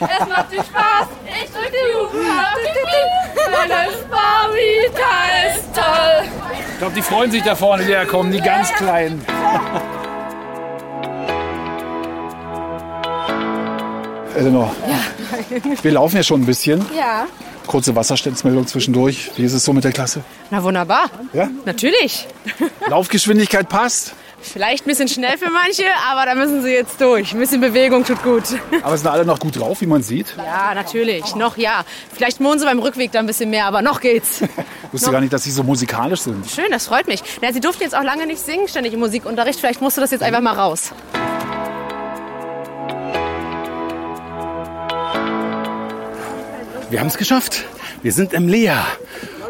Es 0.00 0.28
macht 0.28 0.50
viel 0.50 0.64
Spaß, 0.64 1.06
ich 1.26 1.50
drück 1.50 1.70
die 1.70 1.94
Hupen. 1.96 2.26
Mein 3.52 3.68
neues 3.68 4.02
Bobbycar 4.02 5.24
ist 5.50 5.74
toll. 5.74 6.24
Ich 6.72 6.78
glaube, 6.78 6.94
die 6.94 7.02
freuen 7.02 7.30
sich 7.30 7.42
da 7.42 7.54
vorne, 7.54 7.84
die 7.84 7.92
da 7.92 8.04
kommen, 8.04 8.32
die 8.32 8.40
ganz 8.40 8.72
Kleinen. 8.74 9.24
Eleanor, 14.34 14.74
wir 15.82 15.92
laufen 15.92 16.16
ja 16.16 16.22
schon 16.22 16.40
ein 16.42 16.46
bisschen. 16.46 16.84
Ja. 16.96 17.26
Kurze 17.66 17.94
Wasserstandsmeldung 17.94 18.66
zwischendurch. 18.66 19.30
Wie 19.36 19.44
ist 19.44 19.52
es 19.52 19.64
so 19.64 19.72
mit 19.72 19.84
der 19.84 19.92
Klasse? 19.92 20.22
Na 20.50 20.62
wunderbar. 20.62 21.10
Ja? 21.32 21.48
Natürlich. 21.64 22.26
Laufgeschwindigkeit 22.88 23.68
passt, 23.68 24.14
Vielleicht 24.42 24.84
ein 24.84 24.88
bisschen 24.88 25.08
schnell 25.08 25.38
für 25.38 25.50
manche, 25.50 25.84
aber 26.10 26.26
da 26.26 26.34
müssen 26.34 26.62
sie 26.62 26.72
jetzt 26.72 27.00
durch. 27.00 27.32
Ein 27.32 27.38
bisschen 27.38 27.60
Bewegung 27.60 28.04
tut 28.04 28.22
gut. 28.22 28.42
aber 28.82 28.96
sind 28.96 29.06
alle 29.06 29.24
noch 29.24 29.38
gut 29.38 29.58
drauf, 29.58 29.80
wie 29.80 29.86
man 29.86 30.02
sieht. 30.02 30.34
Ja, 30.36 30.74
natürlich. 30.74 31.34
Noch 31.36 31.56
ja. 31.56 31.84
Vielleicht 32.12 32.40
mohnen 32.40 32.58
sie 32.58 32.66
beim 32.66 32.80
Rückweg 32.80 33.12
da 33.12 33.20
ein 33.20 33.26
bisschen 33.26 33.50
mehr, 33.50 33.66
aber 33.66 33.82
noch 33.82 34.00
geht's. 34.00 34.42
Ich 34.42 34.48
wusste 34.92 35.12
gar 35.12 35.20
nicht, 35.20 35.32
dass 35.32 35.44
sie 35.44 35.52
so 35.52 35.62
musikalisch 35.62 36.20
sind. 36.20 36.44
Schön, 36.50 36.70
das 36.70 36.86
freut 36.86 37.06
mich. 37.06 37.22
Na, 37.40 37.52
sie 37.52 37.60
durften 37.60 37.84
jetzt 37.84 37.94
auch 37.94 38.02
lange 38.02 38.26
nicht 38.26 38.40
singen, 38.40 38.66
ständig 38.68 38.92
im 38.92 39.00
Musikunterricht. 39.00 39.60
Vielleicht 39.60 39.80
musst 39.80 39.96
du 39.96 40.00
das 40.00 40.10
jetzt 40.10 40.22
einfach 40.22 40.40
mal 40.40 40.54
raus. 40.54 40.92
Wir 46.92 47.00
haben 47.00 47.06
es 47.06 47.16
geschafft. 47.16 47.64
Wir 48.02 48.12
sind 48.12 48.34
im 48.34 48.48
Leer. 48.48 48.84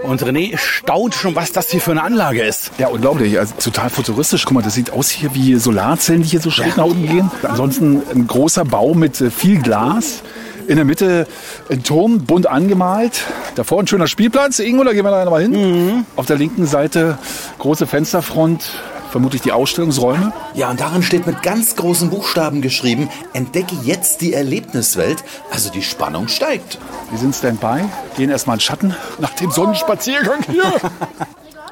Und 0.04 0.22
René 0.22 0.56
staunt 0.56 1.12
schon, 1.12 1.34
was 1.34 1.50
das 1.50 1.70
hier 1.70 1.80
für 1.80 1.90
eine 1.90 2.04
Anlage 2.04 2.40
ist. 2.40 2.70
Ja, 2.78 2.86
unglaublich. 2.86 3.36
Also 3.36 3.54
total 3.58 3.90
futuristisch. 3.90 4.44
Guck 4.44 4.54
mal, 4.54 4.62
das 4.62 4.74
sieht 4.74 4.92
aus 4.92 5.10
hier 5.10 5.34
wie 5.34 5.56
Solarzellen, 5.56 6.22
die 6.22 6.28
hier 6.28 6.40
so 6.40 6.52
schräg 6.52 6.76
nach 6.76 6.84
unten 6.84 7.04
gehen. 7.08 7.32
Ansonsten 7.42 8.00
ein 8.14 8.28
großer 8.28 8.64
Bau 8.64 8.94
mit 8.94 9.20
äh, 9.20 9.32
viel 9.32 9.60
Glas. 9.60 10.22
In 10.68 10.76
der 10.76 10.84
Mitte 10.84 11.26
ein 11.68 11.82
Turm, 11.82 12.26
bunt 12.26 12.46
angemalt. 12.46 13.24
Davor 13.56 13.80
ein 13.80 13.88
schöner 13.88 14.06
Spielplatz. 14.06 14.61
Irgendwo, 14.61 14.84
da 14.84 14.92
gehen 14.92 15.04
wir 15.04 15.11
da 15.11 15.25
nochmal 15.25 15.42
hin. 15.42 16.06
Auf 16.14 16.26
der 16.26 16.37
linken 16.37 16.66
Seite 16.66 17.18
große 17.58 17.88
Fensterfront, 17.88 18.70
vermutlich 19.12 19.42
die 19.42 19.52
Ausstellungsräume. 19.52 20.33
Ja, 20.54 20.71
und 20.71 20.81
darin 20.81 21.02
steht 21.02 21.26
mit 21.26 21.42
ganz 21.42 21.76
großen 21.76 22.11
Buchstaben 22.11 22.62
geschrieben, 22.62 23.09
entdecke 23.35 23.76
jetzt 23.85 24.23
die 24.23 24.33
Erlebniswelt. 24.33 25.23
Also 25.50 25.71
die 25.71 25.83
Spannung 25.83 26.28
steigt. 26.28 26.78
Wir 27.11 27.19
sind 27.19 27.37
Standby, 27.37 27.85
gehen 28.16 28.31
erstmal 28.31 28.57
in 28.57 28.59
den 28.59 28.64
Schatten 28.64 28.97
nach 29.19 29.35
dem 29.35 29.50
Sonnenspaziergang 29.50 30.42
hier. 30.50 30.64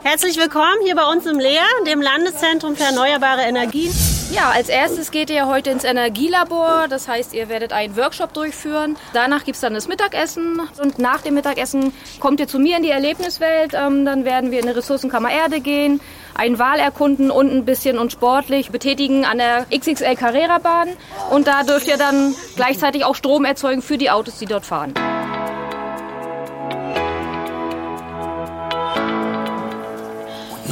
Herzlich 0.02 0.37
willkommen 0.37 0.78
hier 0.85 0.94
bei 0.94 1.04
uns 1.04 1.26
im 1.26 1.38
Lehr, 1.38 1.64
dem 1.87 2.00
Landeszentrum 2.00 2.76
für 2.76 2.85
erneuerbare 2.85 3.42
Energien. 3.42 3.92
Ja, 4.32 4.50
als 4.50 4.68
erstes 4.68 5.10
geht 5.10 5.28
ihr 5.28 5.49
heute 5.49 5.70
ins 5.70 5.82
Energielabor. 5.82 6.87
Das 6.88 7.08
heißt, 7.08 7.34
ihr 7.34 7.49
werdet 7.49 7.72
einen 7.72 7.96
Workshop 7.96 8.32
durchführen. 8.32 8.96
Danach 9.12 9.44
gibt 9.44 9.56
es 9.56 9.60
dann 9.60 9.75
das 9.75 9.88
Mittagessen. 9.88 10.60
Und 10.80 11.00
nach 11.00 11.20
dem 11.22 11.34
Mittagessen 11.34 11.92
kommt 12.20 12.38
ihr 12.38 12.46
zu 12.46 12.60
mir 12.60 12.76
in 12.76 12.84
die 12.84 12.90
Erlebniswelt. 12.90 13.75
Ähm, 13.75 14.04
dann 14.04 14.25
werden 14.25 14.52
wir 14.52 14.60
in 14.60 14.66
die 14.66 14.72
Ressourcenkammer 14.72 15.32
Erde 15.32 15.60
gehen, 15.60 16.00
einen 16.34 16.60
Wal 16.60 16.78
erkunden 16.78 17.32
und 17.32 17.50
ein 17.50 17.64
bisschen 17.64 17.99
uns 17.99 18.12
sportlich 18.12 18.70
betätigen 18.70 19.25
an 19.25 19.38
der 19.38 19.66
XXL 19.76 20.14
Carrera 20.14 20.58
Bahn. 20.58 20.90
Und 21.30 21.49
da 21.49 21.64
dürft 21.64 21.88
ihr 21.88 21.96
dann 21.96 22.34
gleichzeitig 22.54 23.04
auch 23.04 23.16
Strom 23.16 23.44
erzeugen 23.44 23.82
für 23.82 23.99
die 23.99 24.10
Autos, 24.10 24.38
die 24.38 24.46
dort 24.46 24.64
fahren. 24.64 24.94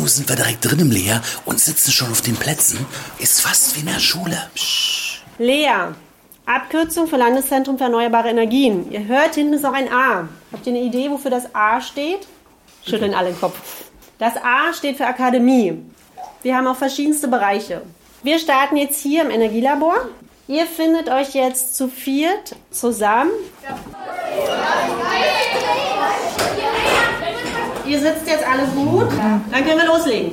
Sind 0.08 0.28
wir 0.28 0.36
direkt 0.36 0.64
drin 0.64 0.80
im 0.80 0.90
Leer 0.90 1.22
und 1.44 1.60
sitzen 1.60 1.92
schon 1.92 2.10
auf 2.10 2.20
den 2.20 2.36
Plätzen. 2.36 2.84
Ist 3.18 3.40
fast 3.40 3.76
wie 3.76 3.80
in 3.80 3.86
der 3.86 4.00
Schule. 4.00 4.50
Lea, 5.38 5.92
Abkürzung 6.46 7.06
für 7.06 7.16
Landeszentrum 7.16 7.78
für 7.78 7.84
erneuerbare 7.84 8.30
Energien. 8.30 8.90
Ihr 8.90 9.04
hört, 9.06 9.34
hinten 9.34 9.54
ist 9.54 9.62
noch 9.62 9.74
ein 9.74 9.92
A. 9.92 10.28
Habt 10.52 10.66
ihr 10.66 10.72
eine 10.72 10.82
Idee, 10.82 11.10
wofür 11.10 11.30
das 11.30 11.54
A 11.54 11.80
steht? 11.80 12.26
Schütteln 12.86 13.14
alle 13.14 13.30
den 13.30 13.40
Kopf. 13.40 13.58
Das 14.18 14.34
A 14.36 14.72
steht 14.72 14.96
für 14.96 15.06
Akademie. 15.06 15.78
Wir 16.42 16.56
haben 16.56 16.66
auch 16.66 16.76
verschiedenste 16.76 17.28
Bereiche. 17.28 17.82
Wir 18.22 18.38
starten 18.38 18.76
jetzt 18.76 19.00
hier 19.00 19.22
im 19.22 19.30
Energielabor. 19.30 19.96
Ihr 20.48 20.66
findet 20.66 21.10
euch 21.10 21.34
jetzt 21.34 21.76
zu 21.76 21.88
viert 21.88 22.56
zusammen. 22.70 23.30
Ihr 27.88 27.98
sitzt 27.98 28.26
jetzt 28.26 28.44
alle 28.46 28.64
gut. 28.74 29.08
Dann 29.50 29.64
können 29.64 29.78
wir 29.78 29.86
loslegen. 29.86 30.32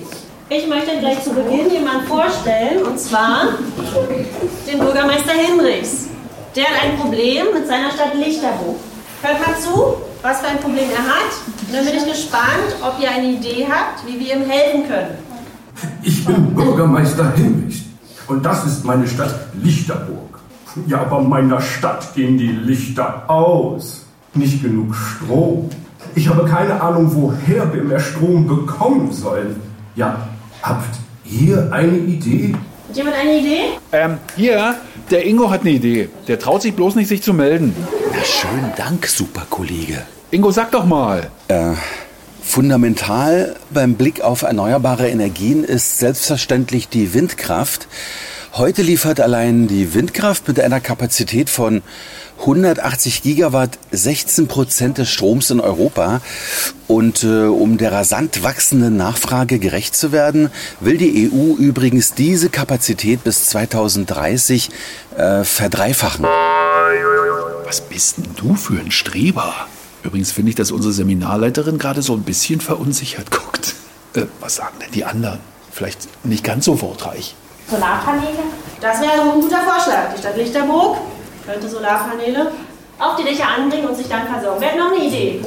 Ich 0.49 0.67
möchte 0.67 0.99
gleich 0.99 1.23
zu 1.23 1.31
Beginn 1.31 1.71
jemanden 1.71 2.05
vorstellen, 2.05 2.83
und 2.83 2.99
zwar 2.99 3.47
den 4.67 4.79
Bürgermeister 4.79 5.31
Hinrichs. 5.31 6.05
Der 6.55 6.65
hat 6.65 6.83
ein 6.83 6.97
Problem 6.97 7.47
mit 7.53 7.67
seiner 7.67 7.91
Stadt 7.91 8.13
Lichterhof. 8.13 8.75
Hört 9.21 9.47
mal 9.47 9.57
zu. 9.59 9.95
was 10.25 10.39
für 10.39 10.47
ein 10.47 10.57
Problem 10.57 10.89
er 10.91 11.03
hat. 11.03 11.31
Und 11.67 11.73
dann 11.73 11.85
bin 11.85 11.95
ich 11.95 12.05
gespannt, 12.05 12.75
ob 12.81 12.99
ihr 12.99 13.11
eine 13.11 13.33
Idee 13.33 13.67
habt, 13.69 14.05
wie 14.07 14.19
wir 14.19 14.35
ihm 14.35 14.49
helfen 14.49 14.87
können. 14.87 15.17
Ich 16.01 16.25
bin 16.25 16.55
Bürgermeister 16.55 17.31
Hinrichs 17.33 17.81
und 18.27 18.43
das 18.43 18.65
ist 18.65 18.83
meine 18.83 19.07
Stadt 19.07 19.35
Lichterburg. 19.53 20.39
Ja, 20.87 21.01
aber 21.01 21.21
meiner 21.21 21.61
Stadt 21.61 22.15
gehen 22.15 22.37
die 22.37 22.47
Lichter 22.47 23.29
aus. 23.29 24.05
Nicht 24.33 24.63
genug 24.63 24.95
Strom. 24.95 25.69
Ich 26.17 26.29
habe 26.29 26.45
keine 26.45 26.79
Ahnung, 26.81 27.13
woher 27.13 27.73
wir 27.73 27.83
mehr 27.83 27.99
Strom 27.99 28.47
bekommen 28.47 29.11
sollen. 29.11 29.61
Ja, 29.97 30.29
habt 30.61 30.97
ihr 31.25 31.67
eine 31.73 31.97
Idee? 31.97 32.55
Hat 32.87 32.95
jemand 32.95 33.17
eine 33.17 33.37
Idee? 33.39 33.59
Ähm, 33.91 34.17
hier, 34.37 34.75
der 35.11 35.25
Ingo 35.25 35.49
hat 35.49 35.61
eine 35.61 35.71
Idee. 35.71 36.07
Der 36.29 36.39
traut 36.39 36.61
sich 36.61 36.73
bloß 36.73 36.95
nicht, 36.95 37.09
sich 37.09 37.21
zu 37.21 37.33
melden. 37.33 37.75
Na, 38.13 38.23
schönen 38.23 38.71
Dank, 38.77 39.07
super 39.07 39.45
Kollege. 39.49 40.03
Ingo, 40.31 40.51
sag 40.51 40.71
doch 40.71 40.85
mal. 40.85 41.27
Äh, 41.49 41.73
fundamental 42.41 43.57
beim 43.71 43.95
Blick 43.95 44.21
auf 44.21 44.43
erneuerbare 44.43 45.09
Energien 45.09 45.65
ist 45.65 45.99
selbstverständlich 45.99 46.87
die 46.87 47.13
Windkraft. 47.13 47.89
Heute 48.53 48.83
liefert 48.83 49.19
allein 49.19 49.67
die 49.67 49.93
Windkraft 49.93 50.47
mit 50.47 50.61
einer 50.61 50.79
Kapazität 50.79 51.49
von 51.49 51.81
180 52.39 53.23
Gigawatt 53.23 53.79
16 53.91 54.47
Prozent 54.47 54.97
des 54.97 55.09
Stroms 55.09 55.49
in 55.49 55.59
Europa. 55.59 56.21
Und 56.87 57.23
äh, 57.23 57.45
um 57.45 57.77
der 57.77 57.91
rasant 57.91 58.43
wachsenden 58.43 58.97
Nachfrage 58.97 59.59
gerecht 59.59 59.95
zu 59.95 60.11
werden, 60.11 60.51
will 60.79 60.97
die 60.97 61.31
EU 61.31 61.55
übrigens 61.55 62.13
diese 62.13 62.49
Kapazität 62.49 63.23
bis 63.23 63.47
2030 63.47 64.69
äh, 65.17 65.43
verdreifachen. 65.43 66.25
Was 67.65 67.81
bist 67.81 68.17
denn 68.17 68.27
du 68.35 68.55
für 68.55 68.79
ein 68.79 68.91
Streber? 68.91 69.53
Übrigens 70.03 70.31
finde 70.31 70.49
ich, 70.49 70.55
dass 70.55 70.71
unsere 70.71 70.93
Seminarleiterin 70.93 71.79
gerade 71.79 72.03
so 72.03 72.13
ein 72.13 72.21
bisschen 72.21 72.61
verunsichert 72.61 73.31
guckt. 73.31 73.73
Äh, 74.13 74.25
was 74.39 74.57
sagen 74.57 74.77
denn 74.81 74.91
die 74.91 75.03
anderen? 75.03 75.39
Vielleicht 75.71 76.07
nicht 76.25 76.43
ganz 76.43 76.65
so 76.65 76.79
wortreich. 76.81 77.35
Solarpaneele? 77.69 78.43
Das 78.79 79.01
wäre 79.01 79.21
ein 79.21 79.41
guter 79.41 79.61
Vorschlag. 79.61 80.13
Die 80.13 80.19
Stadt 80.19 80.37
Lichterburg 80.37 80.97
könnte 81.45 81.69
Solarpaneele 81.69 82.51
auf 82.99 83.15
die 83.17 83.23
Dächer 83.23 83.47
anbringen 83.47 83.87
und 83.87 83.95
sich 83.95 84.07
dann 84.07 84.27
versorgen. 84.27 84.57
Wer 84.59 84.71
hat 84.71 84.79
noch 84.79 84.91
eine 84.91 85.05
Idee? 85.05 85.41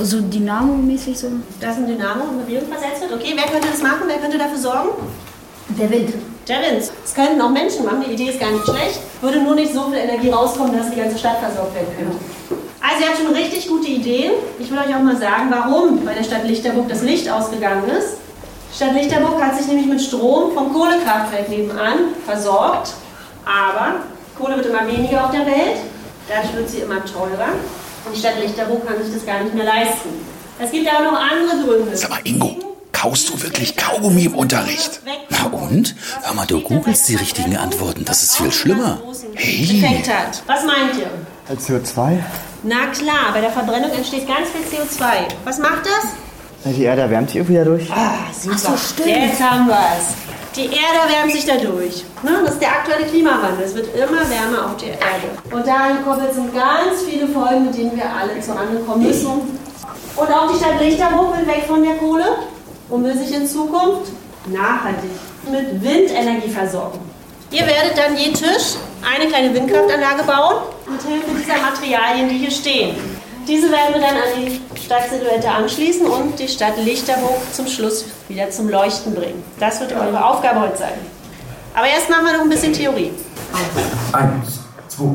So 0.00 0.18
Dynamo-mäßig 0.18 1.18
so. 1.18 1.28
Das 1.60 1.72
ist 1.72 1.78
ein 1.78 1.86
Dynamo, 1.86 2.24
in 2.24 2.46
Bewegung 2.46 2.68
versetzt 2.68 3.02
wird. 3.02 3.12
Okay, 3.12 3.34
wer 3.34 3.44
könnte 3.44 3.68
das 3.68 3.82
machen? 3.82 4.04
Wer 4.06 4.18
könnte 4.18 4.38
dafür 4.38 4.58
sorgen? 4.58 4.88
Der 5.68 5.90
Wind. 5.90 6.14
Der 6.48 6.60
Wind. 6.60 6.90
Das 7.02 7.14
könnten 7.14 7.40
auch 7.40 7.50
Menschen 7.50 7.84
machen. 7.84 8.02
Die 8.06 8.12
Idee 8.12 8.30
ist 8.30 8.40
gar 8.40 8.50
nicht 8.50 8.64
schlecht. 8.64 9.00
Würde 9.20 9.40
nur 9.42 9.54
nicht 9.54 9.74
so 9.74 9.84
viel 9.84 9.98
Energie 9.98 10.30
rauskommen, 10.30 10.76
dass 10.76 10.90
die 10.90 10.96
ganze 10.96 11.18
Stadt 11.18 11.38
versorgt 11.38 11.74
werden 11.74 11.88
könnte. 11.96 12.16
Also 12.80 13.02
ihr 13.02 13.08
habt 13.08 13.18
schon 13.18 13.34
richtig 13.34 13.68
gute 13.68 13.88
Ideen. 13.88 14.32
Ich 14.58 14.70
will 14.70 14.78
euch 14.78 14.94
auch 14.94 15.02
mal 15.02 15.16
sagen, 15.16 15.50
warum 15.50 16.04
bei 16.04 16.14
der 16.14 16.24
Stadt 16.24 16.44
Lichterburg 16.44 16.88
das 16.88 17.02
Licht 17.02 17.30
ausgegangen 17.30 17.84
ist. 17.90 18.16
Die 18.72 18.76
Stadt 18.76 18.94
Lichterburg 18.94 19.40
hat 19.40 19.56
sich 19.56 19.66
nämlich 19.66 19.86
mit 19.86 20.00
Strom 20.00 20.52
vom 20.52 20.72
Kohlekraftwerk 20.72 21.48
nebenan 21.48 22.14
versorgt. 22.26 22.94
Aber 23.44 23.96
Kohle 24.38 24.56
wird 24.56 24.66
immer 24.66 24.86
weniger 24.86 25.24
auf 25.24 25.30
der 25.30 25.46
Welt. 25.46 25.78
Dadurch 26.28 26.54
wird 26.54 26.70
sie 26.70 26.78
immer 26.78 27.04
teurer. 27.04 27.52
Und 28.04 28.14
die 28.14 28.18
Stadt 28.18 28.38
Lichterburg 28.40 28.86
kann 28.86 29.02
sich 29.02 29.12
das 29.14 29.26
gar 29.26 29.42
nicht 29.42 29.54
mehr 29.54 29.64
leisten. 29.64 30.10
Es 30.58 30.70
gibt 30.70 30.88
aber 30.88 31.04
noch 31.04 31.18
andere 31.18 31.66
Gründe. 31.66 31.96
Sag 31.96 32.10
mal, 32.10 32.20
Ingo, 32.24 32.56
kaust 32.92 33.28
du 33.28 33.42
wirklich 33.42 33.76
Kaugummi 33.76 34.24
im 34.24 34.34
Unterricht? 34.34 35.00
Na 35.30 35.46
und? 35.46 35.94
Hör 36.22 36.34
mal, 36.34 36.46
du 36.46 36.60
googelst 36.60 37.08
die 37.08 37.16
richtigen 37.16 37.56
Antworten. 37.56 38.04
Das 38.04 38.22
ist 38.22 38.36
viel 38.36 38.52
schlimmer. 38.52 39.00
Hat. 39.36 40.42
Was 40.46 40.64
meint 40.64 40.96
ihr? 40.98 41.10
CO2? 41.56 42.18
Na 42.62 42.86
klar, 42.86 43.32
bei 43.32 43.40
der 43.40 43.50
Verbrennung 43.50 43.90
entsteht 43.90 44.26
ganz 44.26 44.48
viel 44.50 44.78
CO2. 44.78 45.04
Was 45.44 45.58
macht 45.58 45.84
das? 45.84 46.72
Die 46.72 46.84
Erde 46.84 47.02
erwärmt 47.02 47.28
sich 47.28 47.36
irgendwie 47.38 47.56
dadurch. 47.56 47.90
Ah, 47.90 48.18
super. 48.32 48.54
Ach 48.56 48.58
so, 48.58 48.76
stimmt. 48.76 49.08
Jetzt 49.08 49.40
haben 49.42 49.66
wir 49.66 49.78
es. 49.98 50.41
Die 50.54 50.66
Erde 50.66 51.08
erwärmt 51.08 51.32
sich 51.32 51.46
dadurch. 51.46 52.04
Ne? 52.22 52.40
Das 52.44 52.54
ist 52.54 52.60
der 52.60 52.72
aktuelle 52.72 53.06
Klimawandel. 53.06 53.64
Es 53.64 53.74
wird 53.74 53.94
immer 53.96 54.20
wärmer 54.28 54.66
auf 54.66 54.76
der 54.76 54.90
Erde. 54.90 55.30
Und 55.50 55.66
daran 55.66 55.96
gekoppelt 55.98 56.34
sind 56.34 56.54
ganz 56.54 57.02
viele 57.08 57.26
Folgen, 57.28 57.66
mit 57.66 57.78
denen 57.78 57.96
wir 57.96 58.04
alle 58.04 58.38
zusammenkommen 58.38 59.02
müssen. 59.02 59.30
Und 60.14 60.28
auch 60.30 60.52
die 60.52 60.58
Stadt 60.58 60.78
Lichterburg 60.78 61.38
will 61.38 61.46
weg 61.46 61.64
von 61.66 61.82
der 61.82 61.96
Kohle 61.96 62.26
und 62.90 63.02
will 63.02 63.16
sich 63.16 63.34
in 63.34 63.46
Zukunft 63.46 64.12
nachhaltig 64.46 65.10
mit 65.50 65.82
Windenergie 65.82 66.50
versorgen. 66.50 67.00
Ihr 67.50 67.66
werdet 67.66 67.96
dann 67.96 68.16
je 68.16 68.32
Tisch 68.32 68.76
eine 69.02 69.28
kleine 69.28 69.54
Windkraftanlage 69.54 70.24
bauen, 70.24 70.62
mit 70.86 71.02
Hilfe 71.02 71.30
dieser 71.38 71.60
Materialien, 71.62 72.28
die 72.28 72.38
hier 72.38 72.50
stehen. 72.50 72.94
Diese 73.48 73.70
werden 73.70 73.94
wir 73.94 74.00
dann 74.00 74.16
an 74.16 74.32
die 74.38 74.80
Stadtsilhouette 74.80 75.50
anschließen 75.50 76.06
und 76.06 76.38
die 76.38 76.46
Stadt 76.46 76.76
Lichterburg 76.76 77.40
zum 77.52 77.66
Schluss 77.66 78.04
wieder 78.28 78.50
zum 78.50 78.68
Leuchten 78.68 79.14
bringen. 79.14 79.42
Das 79.58 79.80
wird 79.80 79.92
eure 79.92 80.24
Aufgabe 80.24 80.60
heute 80.60 80.78
sein. 80.78 80.92
Aber 81.74 81.86
erst 81.86 82.08
machen 82.08 82.26
wir 82.26 82.32
noch 82.34 82.42
ein 82.42 82.48
bisschen 82.48 82.72
Theorie. 82.72 83.10
Eins, 84.12 84.60
zwei, 84.88 85.14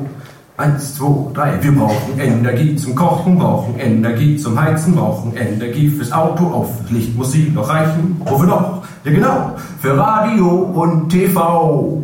eins, 0.57 0.95
zwei, 0.95 1.31
drei. 1.33 1.63
Wir 1.63 1.71
brauchen 1.71 2.19
Energie 2.19 2.75
zum 2.75 2.95
Kochen, 2.95 3.39
brauchen 3.39 3.79
Energie 3.79 4.37
zum 4.37 4.59
Heizen, 4.59 4.95
brauchen 4.95 5.35
Energie 5.37 5.89
fürs 5.89 6.11
Auto, 6.11 6.47
auf 6.47 6.69
Licht 6.89 7.15
muss 7.15 7.31
sie 7.31 7.51
noch 7.53 7.69
reichen. 7.69 8.19
Wofür 8.25 8.47
noch? 8.47 8.83
Ja 9.05 9.11
genau, 9.11 9.51
für 9.81 9.97
Radio 9.97 10.47
und 10.47 11.09
TV. 11.09 12.03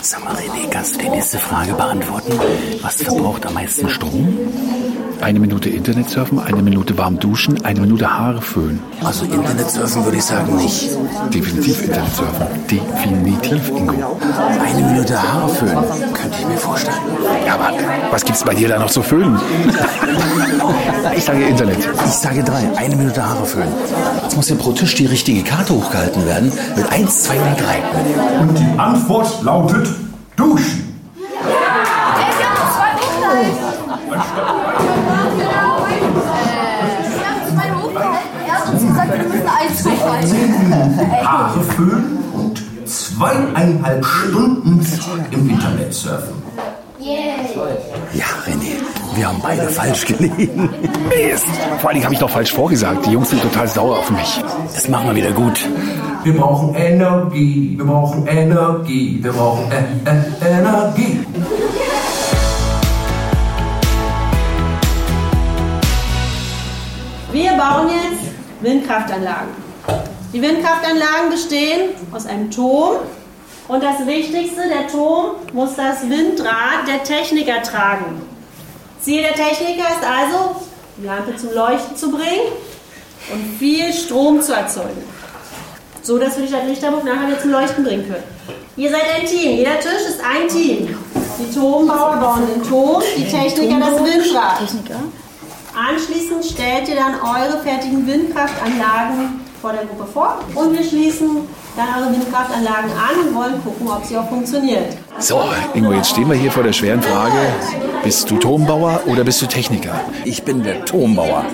Sag 0.00 0.24
mal, 0.24 0.34
René, 0.34 0.70
kannst 0.70 0.94
du 0.94 1.00
die 1.00 1.10
nächste 1.10 1.38
Frage 1.38 1.74
beantworten? 1.74 2.32
Was 2.80 3.02
verbraucht 3.02 3.44
am 3.44 3.54
meisten 3.54 3.90
Strom? 3.90 4.38
Eine 5.20 5.40
Minute 5.40 5.68
Internet 5.68 6.10
surfen, 6.10 6.38
eine 6.38 6.62
Minute 6.62 6.96
warm 6.96 7.18
duschen, 7.18 7.64
eine 7.64 7.80
Minute 7.80 8.08
Haare 8.08 8.40
föhnen. 8.40 8.80
Also 9.02 9.24
Internet 9.24 9.68
surfen 9.68 10.04
würde 10.04 10.16
ich 10.16 10.24
sagen 10.24 10.56
nicht. 10.56 10.90
Definitiv 11.34 11.82
Internet 11.82 12.14
surfen. 12.14 12.46
Definitiv, 12.70 13.68
Ingo. 13.68 14.16
Eine 14.64 14.86
Minute 14.92 15.20
Haare 15.20 15.48
föhnen, 15.48 15.84
könnte 16.14 16.36
ich 16.38 16.46
mir 16.46 16.56
vorstellen. 16.56 16.96
Ja, 17.46 17.54
aber 17.54 17.72
was 18.10 18.24
gibt's 18.24 18.44
bei 18.44 18.54
dir 18.54 18.68
da 18.68 18.78
noch 18.78 18.90
zu 18.90 19.02
föhnen? 19.02 19.38
ich 21.16 21.24
sage 21.24 21.44
Internet. 21.44 21.78
Ich 22.06 22.12
sage 22.12 22.44
drei, 22.44 22.70
eine 22.76 22.94
Minute 22.94 23.24
Haare 23.24 23.44
föhnen. 23.44 23.72
Jetzt 24.22 24.36
muss 24.36 24.48
ja 24.48 24.56
pro 24.56 24.72
Tisch 24.72 24.94
die 24.94 25.06
richtige 25.06 25.42
Karte 25.42 25.74
hochgehalten 25.74 26.26
werden. 26.26 26.52
Mit 26.76 26.90
eins, 26.92 27.24
zwei 27.24 27.34
oder 27.40 27.56
drei. 27.56 28.40
Und 28.40 28.58
die 28.58 28.78
Antwort 28.78 29.42
lautet 29.42 29.88
Duschen. 30.36 30.87
Zweieinhalb 43.18 44.04
Stunden 44.04 44.80
im 45.32 45.50
Internet 45.50 45.92
surfen. 45.92 46.34
Ja, 47.00 48.24
René, 48.46 48.76
wir 49.16 49.28
haben 49.28 49.40
beide 49.42 49.68
falsch 49.68 50.06
gelegen. 50.06 50.70
Mist. 51.08 51.46
Vor 51.80 51.88
allen 51.88 51.94
Dingen 51.94 52.04
habe 52.04 52.14
ich 52.14 52.20
doch 52.20 52.30
falsch 52.30 52.52
vorgesagt. 52.52 53.06
Die 53.06 53.10
Jungs 53.10 53.30
sind 53.30 53.42
total 53.42 53.66
sauer 53.68 53.98
auf 53.98 54.10
mich. 54.10 54.40
Das 54.72 54.88
machen 54.88 55.08
wir 55.08 55.16
wieder 55.16 55.32
gut. 55.32 55.68
Wir 56.22 56.36
brauchen 56.36 56.74
Energie, 56.74 57.74
wir 57.76 57.84
brauchen 57.84 58.26
Energie, 58.26 59.18
wir 59.20 59.32
brauchen 59.32 59.70
äh, 59.72 60.10
äh, 60.10 60.58
Energie. 60.58 61.20
Wir 67.32 67.50
bauen 67.52 67.88
jetzt 67.88 68.32
Windkraftanlagen. 68.60 69.67
Die 70.32 70.42
Windkraftanlagen 70.42 71.30
bestehen 71.30 71.90
aus 72.12 72.26
einem 72.26 72.50
Turm 72.50 72.96
und 73.66 73.82
das 73.82 74.06
Wichtigste, 74.06 74.60
der 74.68 74.86
Turm 74.86 75.36
muss 75.54 75.74
das 75.74 76.02
Windrad 76.02 76.86
der 76.86 77.02
Techniker 77.02 77.62
tragen. 77.62 78.20
Ziel 79.00 79.22
der 79.22 79.32
Techniker 79.32 79.88
ist 79.88 80.04
also, 80.04 80.56
die 80.98 81.06
Lampe 81.06 81.34
zum 81.34 81.54
Leuchten 81.54 81.96
zu 81.96 82.10
bringen 82.10 82.52
und 83.32 83.58
viel 83.58 83.90
Strom 83.90 84.42
zu 84.42 84.52
erzeugen. 84.52 85.02
So, 86.02 86.18
dass 86.18 86.36
wir 86.36 86.42
die 86.42 86.48
Stadt 86.48 86.66
Lichterburg 86.66 87.04
nachher 87.04 87.28
wieder 87.28 87.40
zum 87.40 87.50
Leuchten 87.50 87.84
bringen 87.84 88.06
können. 88.06 88.24
Ihr 88.76 88.90
seid 88.90 89.04
ein 89.18 89.26
Team, 89.26 89.56
jeder 89.56 89.80
Tisch 89.80 90.08
ist 90.08 90.20
ein 90.20 90.46
Team. 90.48 90.94
Die 91.38 91.54
Turmbauer 91.54 92.16
bauen 92.16 92.42
den 92.54 92.62
Turm, 92.62 93.02
die 93.16 93.26
Techniker 93.26 93.80
das 93.80 94.04
Windrad. 94.04 94.60
Anschließend 95.74 96.44
stellt 96.44 96.88
ihr 96.88 96.96
dann 96.96 97.14
eure 97.14 97.62
fertigen 97.62 98.06
Windkraftanlagen 98.06 99.47
vor 99.60 99.72
der 99.72 99.84
Gruppe 99.84 100.06
vor 100.12 100.38
und 100.54 100.72
wir 100.72 100.84
schließen 100.84 101.38
dann 101.76 102.02
eure 102.02 102.12
Windkraftanlagen 102.12 102.90
an 102.92 103.28
und 103.28 103.34
wollen 103.34 103.62
gucken, 103.62 103.88
ob 103.88 104.04
sie 104.04 104.16
auch 104.16 104.28
funktioniert. 104.28 104.96
So, 105.18 105.40
Ingo, 105.74 105.92
jetzt 105.92 106.10
stehen 106.10 106.28
wir 106.28 106.36
hier 106.36 106.50
vor 106.50 106.62
der 106.62 106.72
schweren 106.72 107.02
Frage. 107.02 107.36
Bist 108.04 108.30
du 108.30 108.36
Turmbauer 108.36 109.02
oder 109.06 109.24
bist 109.24 109.42
du 109.42 109.46
Techniker? 109.46 110.00
Ich 110.24 110.44
bin 110.44 110.62
der 110.62 110.84
Turmbauer. 110.84 111.44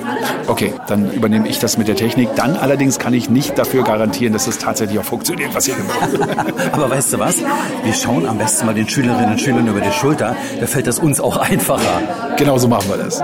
Okay, 0.46 0.74
dann 0.86 1.10
übernehme 1.12 1.48
ich 1.48 1.58
das 1.58 1.78
mit 1.78 1.88
der 1.88 1.96
Technik. 1.96 2.34
Dann 2.36 2.56
allerdings 2.56 2.98
kann 2.98 3.14
ich 3.14 3.30
nicht 3.30 3.58
dafür 3.58 3.82
garantieren, 3.82 4.32
dass 4.32 4.46
es 4.46 4.58
tatsächlich 4.58 4.98
auch 4.98 5.04
funktioniert, 5.04 5.54
was 5.54 5.66
ihr 5.68 5.74
gemacht 5.74 6.00
habt. 6.00 6.72
Aber 6.72 6.90
weißt 6.90 7.14
du 7.14 7.18
was? 7.18 7.38
Wir 7.82 7.94
schauen 7.94 8.26
am 8.26 8.38
besten 8.38 8.66
mal 8.66 8.74
den 8.74 8.88
Schülerinnen 8.88 9.32
und 9.32 9.40
Schülern 9.40 9.66
über 9.66 9.80
die 9.80 9.92
Schulter. 9.92 10.36
Da 10.60 10.66
fällt 10.66 10.86
das 10.86 10.98
uns 10.98 11.20
auch 11.20 11.38
einfacher. 11.38 12.02
Genau 12.36 12.58
so 12.58 12.68
machen 12.68 12.88
wir 12.88 12.98
das. 12.98 13.22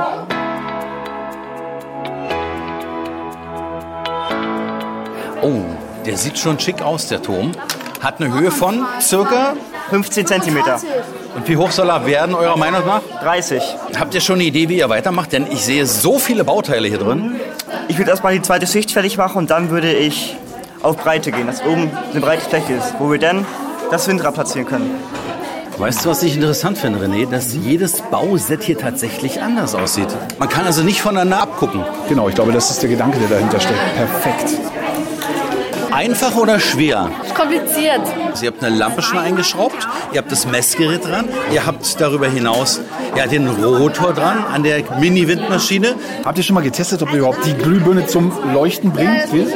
Oh, 5.43 5.63
der 6.05 6.17
sieht 6.17 6.39
schon 6.39 6.59
schick 6.59 6.83
aus, 6.83 7.07
der 7.09 7.23
Turm. 7.23 7.53
Hat 8.01 8.21
eine 8.21 8.33
Höhe 8.33 8.51
von 8.51 8.85
circa 9.01 9.55
15 9.91 10.27
Zentimeter. 10.27 10.79
Und 11.35 11.49
wie 11.49 11.57
hoch 11.57 11.71
soll 11.71 11.91
er 11.91 12.07
werden, 12.07 12.35
eurer 12.35 12.57
Meinung 12.57 12.87
nach? 12.87 13.01
30. 13.23 13.63
Habt 13.99 14.15
ihr 14.15 14.21
schon 14.21 14.37
eine 14.37 14.45
Idee, 14.45 14.69
wie 14.69 14.79
ihr 14.79 14.89
weitermacht? 14.89 15.33
Denn 15.33 15.47
ich 15.51 15.65
sehe 15.65 15.87
so 15.87 16.19
viele 16.19 16.45
Bauteile 16.45 16.89
hier 16.89 16.99
drin. 16.99 17.41
Ich 17.89 17.99
würde 17.99 18.11
erstmal 18.11 18.35
die 18.35 18.43
zweite 18.43 18.67
Schicht 18.67 18.91
fertig 18.91 19.17
machen 19.17 19.39
und 19.39 19.51
dann 19.51 19.71
würde 19.71 19.93
ich 19.93 20.37
auf 20.83 20.97
Breite 20.97 21.33
gehen, 21.33 21.47
dass 21.47 21.63
oben 21.63 21.91
eine 22.11 22.21
breite 22.21 22.49
Fläche 22.49 22.75
ist, 22.75 22.95
wo 22.99 23.11
wir 23.11 23.19
dann 23.19 23.47
das 23.91 24.09
Windrad 24.09 24.35
platzieren 24.35 24.67
können. 24.67 24.91
Weißt 25.77 26.05
du, 26.05 26.11
was 26.11 26.23
ich 26.23 26.35
interessant 26.35 26.77
finde, 26.77 26.99
René? 26.99 27.29
Dass 27.29 27.55
jedes 27.55 28.03
Bauset 28.03 28.63
hier 28.63 28.77
tatsächlich 28.77 29.41
anders 29.41 29.75
aussieht. 29.75 30.09
Man 30.39 30.49
kann 30.49 30.67
also 30.67 30.83
nicht 30.83 31.01
voneinander 31.01 31.41
abgucken. 31.41 31.83
Genau, 32.09 32.29
ich 32.29 32.35
glaube, 32.35 32.53
das 32.53 32.71
ist 32.71 32.83
der 32.83 32.91
Gedanke, 32.91 33.19
der 33.19 33.29
dahinter 33.29 33.61
steckt. 33.61 33.97
Perfekt. 33.97 34.80
Einfach 35.93 36.37
oder 36.37 36.61
schwer? 36.61 37.11
Ist 37.25 37.35
kompliziert. 37.35 38.01
Also 38.31 38.45
ihr 38.45 38.51
habt 38.53 38.63
eine 38.63 38.77
Lampe 38.77 39.03
schon 39.03 39.19
eingeschraubt, 39.19 39.89
ihr 40.13 40.19
habt 40.19 40.31
das 40.31 40.47
Messgerät 40.47 41.05
dran, 41.05 41.29
ihr 41.53 41.67
habt 41.67 42.01
darüber 42.01 42.29
hinaus 42.29 42.81
ja, 43.17 43.27
den 43.27 43.49
Rotor 43.49 44.13
dran 44.13 44.45
an 44.53 44.63
der 44.63 44.83
Mini-Windmaschine. 44.99 45.95
Habt 46.25 46.39
ihr 46.39 46.45
schon 46.45 46.55
mal 46.55 46.63
getestet, 46.63 47.03
ob 47.03 47.11
ihr 47.13 47.19
überhaupt 47.19 47.45
die 47.45 47.55
Glühbirne 47.55 48.07
zum 48.07 48.33
Leuchten 48.53 48.93
bringt? 48.93 49.33
Will? 49.33 49.53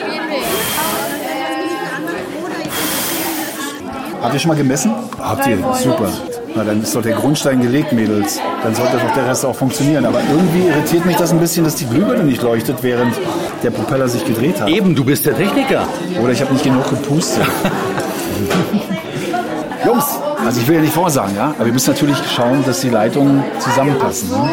Habt 4.23 4.35
ihr 4.35 4.41
schon 4.41 4.49
mal 4.49 4.57
gemessen? 4.57 4.95
Habt 5.19 5.47
ihr? 5.47 5.59
Super. 5.75 6.11
Na, 6.57 6.63
dann 6.63 6.83
ist 6.83 6.95
doch 6.95 7.03
der 7.03 7.15
Grundstein 7.17 7.61
gelegt, 7.61 7.93
Mädels. 7.93 8.39
Dann 8.63 8.75
sollte 8.75 8.97
doch 8.97 9.13
der 9.15 9.27
Rest 9.29 9.45
auch 9.45 9.57
funktionieren. 9.57 10.07
Aber 10.07 10.21
irgendwie 10.31 10.69
irritiert 10.69 11.05
mich 11.05 11.17
das 11.17 11.33
ein 11.33 11.41
bisschen, 11.41 11.65
dass 11.65 11.75
die 11.75 11.87
Glühbirne 11.87 12.23
nicht 12.23 12.43
leuchtet, 12.43 12.83
während 12.83 13.15
der 13.63 13.71
Propeller 13.71 14.09
sich 14.09 14.25
gedreht 14.25 14.61
hat. 14.61 14.69
Eben, 14.69 14.95
du 14.95 15.05
bist 15.05 15.27
der 15.27 15.37
Techniker. 15.37 15.87
Oder 16.23 16.33
ich 16.33 16.41
habe 16.41 16.53
nicht 16.53 16.65
genug 16.65 16.89
gepustet. 16.89 17.45
Jungs, 19.85 20.19
also 20.45 20.61
ich 20.61 20.69
will 20.69 20.77
ja 20.77 20.81
nicht 20.83 20.95
vorsagen, 20.95 21.37
ja, 21.37 21.55
aber 21.57 21.67
wir 21.67 21.73
müssen 21.73 21.91
natürlich 21.91 22.17
schauen, 22.35 22.65
dass 22.65 22.81
die 22.81 22.89
Leitungen 22.89 23.45
zusammenpassen. 23.59 24.31
Ne? 24.31 24.49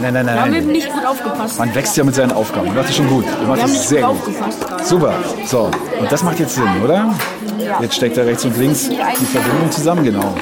Nein, 0.00 0.12
nein, 0.12 0.26
nein, 0.26 0.34
Wir 0.34 0.42
haben 0.42 0.50
nein, 0.50 0.54
eben 0.58 0.66
nein. 0.66 0.76
nicht 0.76 0.92
gut 0.92 1.06
aufgepasst. 1.06 1.58
Man 1.58 1.74
wächst 1.74 1.96
ja 1.96 2.04
mit 2.04 2.14
seinen 2.14 2.32
Aufgaben. 2.32 2.66
Du 2.66 2.72
machst 2.74 2.88
das 2.90 2.96
schon 2.96 3.08
gut. 3.08 3.24
Du 3.24 3.46
machst 3.46 3.56
Wir 3.56 3.62
haben 3.62 3.72
das 3.72 3.88
sehr 3.88 4.02
gut 4.02 4.10
aufgepasst. 4.10 4.88
Super. 4.88 5.14
So, 5.46 5.70
und 6.00 6.12
das 6.12 6.22
macht 6.22 6.40
jetzt 6.40 6.56
Sinn, 6.56 6.68
oder? 6.82 7.14
Jetzt 7.80 7.94
steckt 7.96 8.16
da 8.16 8.22
rechts 8.22 8.44
und 8.44 8.56
links 8.56 8.88
die 8.88 9.24
Verbindung 9.24 9.70
zusammen, 9.70 10.04
genau. 10.04 10.34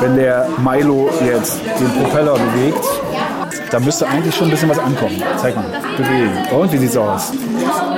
Wenn 0.00 0.16
der 0.16 0.48
Milo 0.58 1.10
jetzt 1.24 1.60
den 1.78 1.90
Propeller 2.02 2.34
bewegt, 2.34 2.84
da 3.70 3.80
müsste 3.80 4.06
eigentlich 4.06 4.34
schon 4.34 4.46
ein 4.48 4.50
bisschen 4.50 4.68
was 4.68 4.78
ankommen. 4.78 5.22
Zeig 5.36 5.56
mal, 5.56 5.64
bewegen. 5.96 6.30
Und 6.50 6.72
wie 6.72 6.78
sieht's 6.78 6.96
aus? 6.96 7.32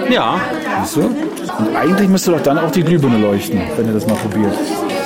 Ja. 0.08 0.40
Siehst 0.82 0.96
du? 0.96 1.00
Und 1.02 1.76
eigentlich 1.76 2.08
müsste 2.08 2.32
doch 2.32 2.40
dann 2.40 2.58
auch 2.58 2.70
die 2.70 2.82
Glühbirne 2.82 3.18
leuchten, 3.18 3.60
wenn 3.76 3.86
ihr 3.86 3.92
das 3.92 4.06
mal 4.06 4.16
probiert. 4.16 4.54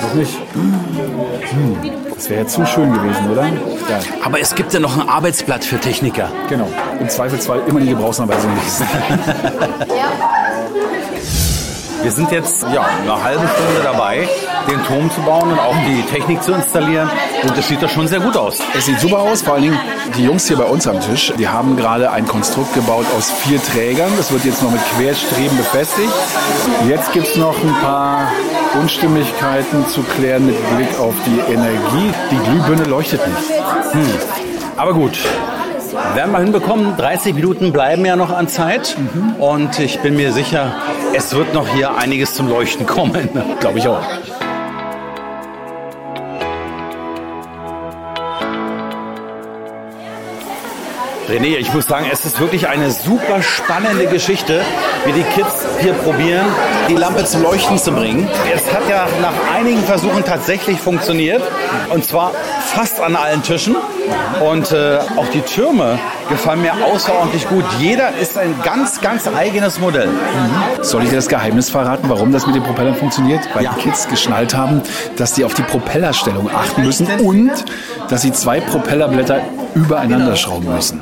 Doch 0.01 0.13
nicht? 0.13 0.37
Hm. 0.53 1.91
Das 2.15 2.29
wäre 2.29 2.41
ja 2.41 2.47
zu 2.47 2.65
schön 2.65 2.93
gewesen, 2.93 3.29
oder? 3.29 3.45
Ja. 3.45 3.99
Aber 4.23 4.39
es 4.39 4.55
gibt 4.55 4.73
ja 4.73 4.79
noch 4.79 4.97
ein 4.97 5.07
Arbeitsblatt 5.07 5.65
für 5.65 5.77
Techniker. 5.77 6.29
Genau. 6.47 6.67
Im 6.99 7.09
Zweifelsfall 7.09 7.61
immer 7.67 7.81
die 7.81 7.89
Gebrauchsanweisung 7.89 8.51
lesen. 8.55 8.87
Wir 12.05 12.11
sind 12.11 12.31
jetzt 12.31 12.61
ja, 12.71 12.85
eine 13.01 13.23
halbe 13.23 13.47
Stunde 13.47 13.81
dabei, 13.81 14.29
den 14.69 14.83
Turm 14.83 15.09
zu 15.09 15.21
bauen 15.21 15.51
und 15.51 15.57
auch 15.57 15.75
die 15.87 16.03
Technik 16.03 16.43
zu 16.43 16.51
installieren. 16.51 17.09
Und 17.41 17.57
es 17.57 17.67
sieht 17.67 17.81
doch 17.81 17.89
schon 17.89 18.07
sehr 18.07 18.19
gut 18.19 18.37
aus. 18.37 18.59
Es 18.77 18.85
sieht 18.85 18.99
super 18.99 19.17
aus, 19.17 19.41
vor 19.41 19.55
allen 19.55 19.63
Dingen 19.63 19.79
die 20.15 20.23
Jungs 20.23 20.47
hier 20.47 20.57
bei 20.57 20.65
uns 20.65 20.85
am 20.85 21.01
Tisch, 21.01 21.33
die 21.39 21.47
haben 21.47 21.75
gerade 21.75 22.11
ein 22.11 22.27
Konstrukt 22.27 22.75
gebaut 22.75 23.07
aus 23.17 23.31
vier 23.31 23.59
Trägern. 23.59 24.11
Das 24.17 24.31
wird 24.31 24.45
jetzt 24.45 24.61
noch 24.61 24.69
mit 24.69 24.81
Querstreben 24.95 25.57
befestigt. 25.57 26.13
Jetzt 26.87 27.11
gibt 27.11 27.25
es 27.25 27.37
noch 27.37 27.55
ein 27.63 27.73
paar 27.81 28.31
Unstimmigkeiten 28.79 29.87
zu 29.87 30.03
klären 30.03 30.45
mit 30.45 30.57
Blick 30.75 30.99
auf 30.99 31.15
die 31.25 31.39
Energie. 31.51 32.13
Die 32.29 32.37
Glühbirne 32.37 32.83
leuchtet 32.83 33.21
nicht. 33.27 33.49
Hm. 33.93 34.13
Aber 34.77 34.93
gut, 34.93 35.17
werden 36.13 36.31
wir 36.31 36.39
hinbekommen. 36.39 36.95
30 36.97 37.33
Minuten 37.35 37.71
bleiben 37.71 38.05
ja 38.05 38.15
noch 38.15 38.31
an 38.31 38.47
Zeit. 38.47 38.95
Und 39.39 39.79
ich 39.79 39.99
bin 39.99 40.15
mir 40.15 40.31
sicher, 40.31 40.73
es 41.13 41.33
wird 41.35 41.53
noch 41.53 41.67
hier 41.67 41.97
einiges 41.97 42.33
zum 42.33 42.47
Leuchten 42.47 42.85
kommen. 42.85 43.29
Glaube 43.59 43.79
ich 43.79 43.87
auch. 43.87 44.03
René, 51.29 51.57
ich 51.57 51.73
muss 51.73 51.87
sagen, 51.87 52.05
es 52.11 52.23
ist 52.23 52.39
wirklich 52.39 52.67
eine 52.67 52.91
super 52.91 53.41
spannende 53.41 54.05
Geschichte, 54.05 54.61
wie 55.05 55.11
die 55.11 55.23
Kids 55.23 55.65
hier 55.79 55.93
probieren, 55.93 56.45
die 56.87 56.93
Lampe 56.93 57.25
zum 57.25 57.41
Leuchten 57.41 57.79
zu 57.79 57.91
bringen. 57.91 58.27
Es 58.53 58.71
hat 58.71 58.87
ja 58.87 59.07
nach 59.21 59.33
einigen 59.55 59.81
Versuchen 59.83 60.23
tatsächlich 60.23 60.79
funktioniert. 60.79 61.41
Und 61.89 62.05
zwar 62.05 62.31
fast 62.59 62.99
an 62.99 63.15
allen 63.15 63.41
Tischen. 63.41 63.75
Und 64.39 64.71
äh, 64.71 64.99
auch 65.15 65.27
die 65.29 65.41
Türme 65.41 65.97
gefallen 66.29 66.61
mir 66.61 66.73
außerordentlich 66.85 67.47
gut. 67.47 67.63
Jeder 67.79 68.15
ist 68.17 68.37
ein 68.37 68.53
ganz, 68.63 69.01
ganz 69.01 69.27
eigenes 69.27 69.79
Modell. 69.79 70.09
Soll 70.81 71.03
ich 71.03 71.09
dir 71.09 71.15
das 71.15 71.27
Geheimnis 71.27 71.71
verraten, 71.71 72.07
warum 72.07 72.31
das 72.31 72.45
mit 72.45 72.55
den 72.55 72.63
Propellern 72.63 72.95
funktioniert? 72.95 73.41
Weil 73.55 73.67
die 73.67 73.81
Kids 73.81 74.07
geschnallt 74.07 74.55
haben, 74.55 74.83
dass 75.17 75.33
die 75.33 75.43
auf 75.43 75.55
die 75.55 75.63
Propellerstellung 75.63 76.51
achten 76.53 76.83
müssen 76.83 77.07
und 77.21 77.51
dass 78.09 78.21
sie 78.21 78.31
zwei 78.31 78.59
Propellerblätter 78.59 79.41
übereinander 79.73 80.35
schrauben 80.35 80.73
müssen. 80.73 81.01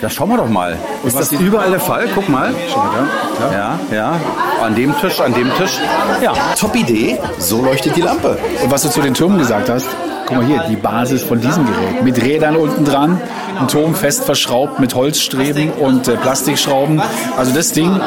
Ja, 0.00 0.08
schauen 0.08 0.30
wir 0.30 0.36
doch 0.36 0.48
mal. 0.48 0.76
Ist 1.04 1.18
das 1.18 1.32
überall 1.32 1.70
der 1.70 1.80
Fall? 1.80 2.08
Guck 2.14 2.28
mal. 2.28 2.50
Mal 2.50 3.08
da. 3.38 3.52
Ja, 3.52 3.78
ja. 3.92 4.20
An 4.62 4.74
dem 4.74 4.96
Tisch, 4.98 5.20
an 5.20 5.34
dem 5.34 5.50
Tisch. 5.56 5.78
Ja, 6.22 6.32
top 6.58 6.74
Idee. 6.74 7.18
So 7.38 7.62
leuchtet 7.62 7.96
die 7.96 8.00
Lampe. 8.00 8.38
Und 8.62 8.70
was 8.70 8.82
du 8.82 8.90
zu 8.90 9.00
den 9.00 9.14
Türmen 9.14 9.38
gesagt 9.38 9.68
hast, 9.68 9.86
guck 10.26 10.36
mal 10.38 10.46
hier, 10.46 10.64
die 10.68 10.76
Basis 10.76 11.22
von 11.22 11.40
diesem 11.40 11.66
Gerät. 11.66 12.02
Mit 12.02 12.22
Rädern 12.22 12.56
unten 12.56 12.84
dran, 12.84 13.20
ein 13.58 13.68
Turm 13.68 13.94
fest 13.94 14.24
verschraubt 14.24 14.80
mit 14.80 14.94
Holzstreben 14.94 15.70
und 15.72 16.08
äh, 16.08 16.16
Plastikschrauben. 16.16 17.00
Also 17.36 17.54
das 17.54 17.72
Ding 17.72 18.00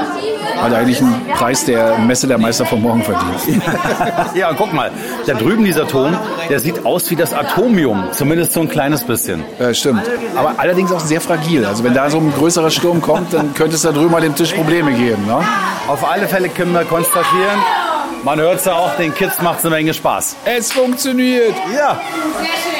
hat 0.61 0.73
eigentlich 0.73 1.01
einen 1.01 1.25
Preis 1.33 1.65
der 1.65 1.97
Messe 1.99 2.27
der 2.27 2.37
Meister 2.37 2.65
von 2.65 2.81
morgen 2.81 3.03
verdient. 3.03 3.63
ja, 4.35 4.53
guck 4.53 4.73
mal. 4.73 4.91
Da 5.25 5.33
drüben 5.33 5.63
dieser 5.63 5.87
Turm, 5.87 6.17
der 6.49 6.59
sieht 6.59 6.85
aus 6.85 7.09
wie 7.09 7.15
das 7.15 7.33
Atomium. 7.33 8.05
Zumindest 8.11 8.53
so 8.53 8.61
ein 8.61 8.69
kleines 8.69 9.03
bisschen. 9.03 9.43
Äh, 9.59 9.73
stimmt. 9.73 10.03
Aber 10.35 10.53
allerdings 10.57 10.91
auch 10.91 10.99
sehr 10.99 11.21
fragil. 11.21 11.65
Also 11.65 11.83
wenn 11.83 11.93
da 11.93 12.09
so 12.09 12.17
ein 12.17 12.31
größerer 12.33 12.69
Sturm 12.71 13.01
kommt, 13.01 13.33
dann 13.33 13.53
könnte 13.53 13.75
es 13.75 13.81
da 13.81 13.91
drüben 13.91 14.13
an 14.15 14.21
dem 14.21 14.35
Tisch 14.35 14.53
Probleme 14.53 14.93
geben. 14.93 15.25
Ne? 15.25 15.39
Auf 15.87 16.09
alle 16.09 16.27
Fälle 16.27 16.49
können 16.49 16.73
wir 16.73 16.85
konstatieren, 16.85 17.59
man 18.23 18.39
hört 18.39 18.59
es 18.59 18.65
ja 18.65 18.73
auch, 18.73 18.95
den 18.97 19.15
Kids 19.15 19.41
macht 19.41 19.59
es 19.59 19.65
eine 19.65 19.75
Menge 19.75 19.95
Spaß. 19.95 20.35
Es 20.45 20.71
funktioniert. 20.71 21.55
Ja. 21.75 21.99
Die 22.39 22.70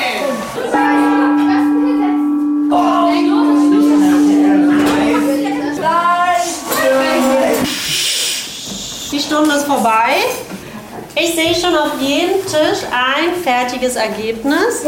Stunde 9.32 9.56
ist 9.56 9.63
vorbei. 9.63 10.17
Ich 11.15 11.36
sehe 11.36 11.56
schon 11.56 11.74
auf 11.74 11.91
jedem 12.02 12.46
Tisch 12.46 12.84
ein 12.91 13.41
fertiges 13.41 13.96
Ergebnis. 13.96 14.84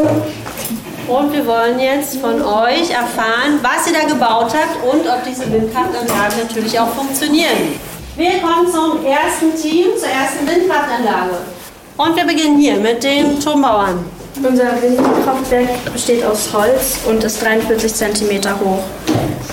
Und 1.08 1.32
wir 1.32 1.46
wollen 1.46 1.80
jetzt 1.80 2.18
von 2.18 2.42
euch 2.42 2.90
erfahren, 2.90 3.58
was 3.62 3.86
ihr 3.86 3.94
da 3.94 4.06
gebaut 4.06 4.52
habt 4.52 4.84
und 4.84 5.08
ob 5.08 5.24
diese 5.24 5.50
Windkraftanlagen 5.50 6.40
natürlich 6.42 6.78
auch 6.78 6.90
funktionieren. 6.90 7.80
Wir 8.16 8.32
kommen 8.42 8.70
zum 8.70 9.02
ersten 9.06 9.56
Team, 9.56 9.96
zur 9.98 10.08
ersten 10.08 10.46
Windkraftanlage. 10.46 11.38
Und 11.96 12.14
wir 12.14 12.24
beginnen 12.24 12.58
hier 12.58 12.76
mit 12.76 13.02
den 13.02 13.40
Turmbauern. 13.40 14.04
Unser 14.36 14.82
Windkraftwerk 14.82 15.90
besteht 15.90 16.22
aus 16.22 16.50
Holz 16.52 16.98
und 17.08 17.24
ist 17.24 17.42
43 17.42 17.94
cm 17.94 18.60
hoch. 18.60 18.82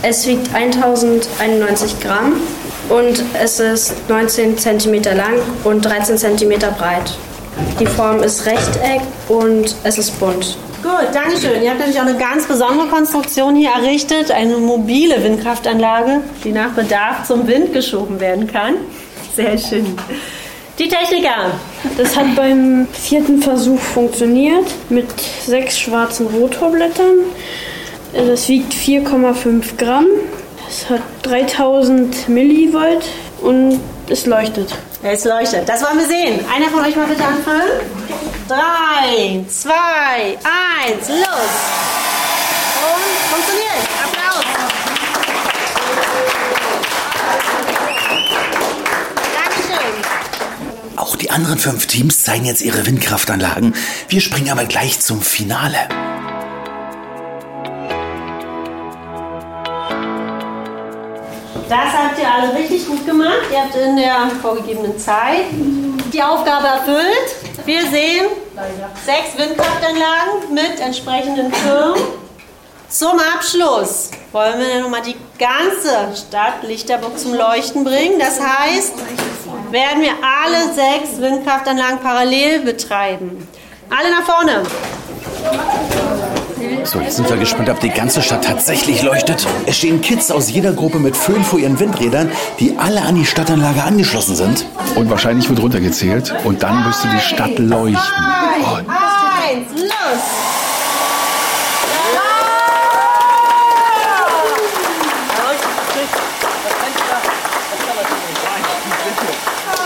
Es 0.01 0.27
wiegt 0.27 0.53
1091 0.53 2.01
Gramm 2.01 2.41
und 2.91 3.23
es 3.41 3.59
ist 3.59 3.93
19 4.09 4.57
cm 4.57 5.03
lang 5.15 5.35
und 5.63 5.81
13 5.81 6.17
cm 6.17 6.59
breit. 6.77 7.13
Die 7.79 7.85
Form 7.85 8.21
ist 8.21 8.45
Rechteck 8.45 9.01
und 9.29 9.75
es 9.83 9.97
ist 9.97 10.19
bunt. 10.19 10.57
Gut, 10.83 11.13
Dankeschön. 11.13 11.61
Ihr 11.61 11.69
habt 11.69 11.79
natürlich 11.79 12.01
auch 12.01 12.07
eine 12.07 12.17
ganz 12.17 12.47
besondere 12.47 12.87
Konstruktion 12.87 13.55
hier 13.55 13.69
errichtet, 13.69 14.31
eine 14.31 14.57
mobile 14.57 15.23
Windkraftanlage, 15.23 16.21
die 16.43 16.51
nach 16.51 16.71
Bedarf 16.71 17.27
zum 17.27 17.47
Wind 17.47 17.71
geschoben 17.71 18.19
werden 18.19 18.51
kann. 18.51 18.75
Sehr 19.35 19.57
schön. 19.57 19.95
Die 20.79 20.87
Techniker. 20.87 21.51
Das 21.97 22.15
hat 22.15 22.35
beim 22.35 22.87
vierten 22.91 23.41
Versuch 23.41 23.79
funktioniert 23.79 24.65
mit 24.89 25.07
sechs 25.45 25.79
schwarzen 25.79 26.27
Rotorblättern. 26.27 27.19
Das 28.13 28.49
wiegt 28.49 28.73
4,5 28.73 29.77
Gramm. 29.77 30.07
Es 30.71 30.89
hat 30.89 31.01
3000 31.23 32.29
Millivolt 32.29 33.03
und 33.41 33.81
es 34.07 34.25
leuchtet. 34.25 34.73
Es 35.03 35.25
leuchtet. 35.25 35.67
Das 35.67 35.81
wollen 35.83 35.97
wir 35.99 36.07
sehen. 36.07 36.39
Einer 36.49 36.69
von 36.69 36.79
euch 36.85 36.95
mal 36.95 37.07
bitte 37.07 37.25
anfangen. 37.25 37.67
Drei, 38.47 39.43
zwei, 39.49 40.37
eins, 40.45 41.09
los! 41.09 41.51
Und 42.79 43.03
funktioniert. 43.33 43.83
Applaus! 44.01 44.45
Dankeschön. 49.43 50.95
Auch 50.95 51.17
die 51.17 51.31
anderen 51.31 51.59
fünf 51.59 51.87
Teams 51.87 52.23
zeigen 52.23 52.45
jetzt 52.45 52.61
ihre 52.61 52.85
Windkraftanlagen. 52.85 53.75
Wir 54.07 54.21
springen 54.21 54.49
aber 54.49 54.63
gleich 54.63 55.01
zum 55.01 55.21
Finale. 55.21 56.10
Ihr 62.31 62.43
alle 62.43 62.55
richtig 62.55 62.87
gut 62.87 63.05
gemacht. 63.05 63.41
Ihr 63.51 63.61
habt 63.61 63.75
in 63.75 63.95
der 63.95 64.29
vorgegebenen 64.41 64.97
Zeit 64.97 65.45
die 66.13 66.21
Aufgabe 66.21 66.67
erfüllt. 66.67 67.65
Wir 67.65 67.81
sehen 67.83 68.27
sechs 69.05 69.37
Windkraftanlagen 69.37 70.53
mit 70.53 70.79
entsprechenden 70.79 71.51
Türmen. 71.51 72.01
Zum 72.89 73.19
Abschluss 73.35 74.11
wollen 74.31 74.59
wir 74.59 74.81
nochmal 74.81 75.01
die 75.01 75.15
ganze 75.39 76.15
Stadt 76.15 76.63
Lichterburg 76.63 77.17
zum 77.17 77.33
Leuchten 77.33 77.83
bringen. 77.83 78.19
Das 78.19 78.39
heißt, 78.39 78.93
werden 79.71 80.01
wir 80.01 80.11
alle 80.21 80.73
sechs 80.73 81.19
Windkraftanlagen 81.19 81.99
parallel 81.99 82.59
betreiben. 82.59 83.47
Alle 83.89 84.11
nach 84.11 84.23
vorne. 84.23 84.63
So, 86.83 86.99
jetzt 86.99 87.15
sind 87.15 87.29
wir 87.29 87.37
gespannt, 87.37 87.69
ob 87.69 87.79
die 87.79 87.89
ganze 87.89 88.21
Stadt 88.21 88.43
tatsächlich 88.43 89.03
leuchtet. 89.03 89.47
Es 89.65 89.77
stehen 89.77 90.01
Kids 90.01 90.31
aus 90.31 90.49
jeder 90.49 90.73
Gruppe 90.73 90.99
mit 90.99 91.15
Föhn 91.15 91.43
vor 91.43 91.59
ihren 91.59 91.79
Windrädern, 91.79 92.31
die 92.59 92.75
alle 92.77 93.01
an 93.03 93.15
die 93.15 93.25
Stadtanlage 93.25 93.83
angeschlossen 93.83 94.35
sind. 94.35 94.65
Und 94.95 95.09
wahrscheinlich 95.09 95.47
wird 95.47 95.61
runtergezählt 95.61 96.33
und 96.43 96.63
dann 96.63 96.85
müsste 96.85 97.07
die 97.09 97.21
Stadt 97.21 97.57
leuchten. 97.59 98.25
Und 98.73 98.89
Eins, 98.89 99.69
los! 99.75 100.51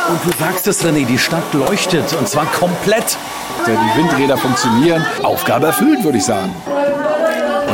Und 0.08 0.24
du 0.24 0.38
sagst 0.38 0.68
es, 0.68 0.86
René, 0.86 1.06
die 1.06 1.18
Stadt 1.18 1.54
leuchtet 1.54 2.14
und 2.14 2.28
zwar 2.28 2.46
komplett. 2.46 3.18
Die 3.66 4.00
Windräder 4.00 4.38
funktionieren. 4.38 5.04
Aufgabe 5.24 5.68
erfüllt, 5.68 6.04
würde 6.04 6.20
ich 6.20 6.26
sagen. 6.26 6.54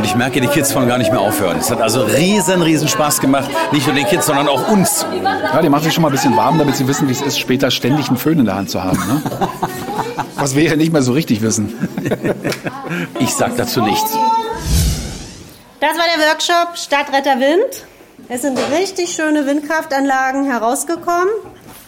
Und 0.02 0.08
ich 0.08 0.16
merke, 0.16 0.42
die 0.42 0.48
Kids 0.48 0.74
wollen 0.74 0.88
gar 0.88 0.98
nicht 0.98 1.12
mehr 1.12 1.22
aufhören. 1.22 1.60
Es 1.60 1.70
hat 1.70 1.80
also 1.80 2.02
riesen, 2.02 2.64
riesen 2.64 2.88
Spaß 2.88 3.22
gemacht. 3.22 3.52
Nicht 3.72 3.86
nur 3.86 3.96
den 3.96 4.08
Kids, 4.08 4.26
sondern 4.26 4.48
auch 4.48 4.68
uns. 4.68 5.06
Ja, 5.24 5.62
die 5.62 5.70
machen 5.70 5.84
sich 5.84 5.94
schon 5.94 6.02
mal 6.02 6.08
ein 6.08 6.14
bisschen 6.14 6.36
warm, 6.36 6.58
damit 6.58 6.76
sie 6.76 6.88
wissen, 6.88 7.08
wie 7.08 7.12
es 7.12 7.22
ist, 7.22 7.38
später 7.38 7.70
ständig 7.70 8.08
einen 8.08 8.18
Föhn 8.18 8.40
in 8.40 8.46
der 8.46 8.56
Hand 8.56 8.72
zu 8.72 8.84
haben. 8.84 8.98
Ne? 8.98 9.22
Was 10.38 10.56
wir 10.56 10.64
ja 10.64 10.76
nicht 10.76 10.92
mehr 10.92 11.04
so 11.04 11.12
richtig 11.14 11.44
wissen. 11.44 11.72
Ich 13.20 13.30
sag 13.30 13.56
dazu 13.58 13.82
nichts. 13.84 14.12
Das 15.80 15.92
war 15.92 16.06
der 16.18 16.28
Workshop 16.28 16.78
Stadtretter 16.78 17.40
Wind. 17.40 17.86
Es 18.28 18.42
sind 18.42 18.60
richtig 18.76 19.12
schöne 19.12 19.46
Windkraftanlagen 19.46 20.46
herausgekommen. 20.46 21.30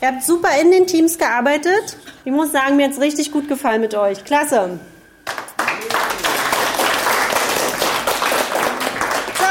Ihr 0.01 0.09
habt 0.09 0.23
super 0.23 0.49
in 0.61 0.69
den 0.69 0.85
Teams 0.85 1.17
gearbeitet. 1.17 1.97
Ich 2.25 2.31
muss 2.31 2.51
sagen, 2.51 2.77
mir 2.77 2.85
hat 2.85 2.93
es 2.93 3.01
richtig 3.01 3.31
gut 3.31 3.49
gefallen 3.49 3.81
mit 3.81 3.95
euch. 3.95 4.23
Klasse. 4.23 4.79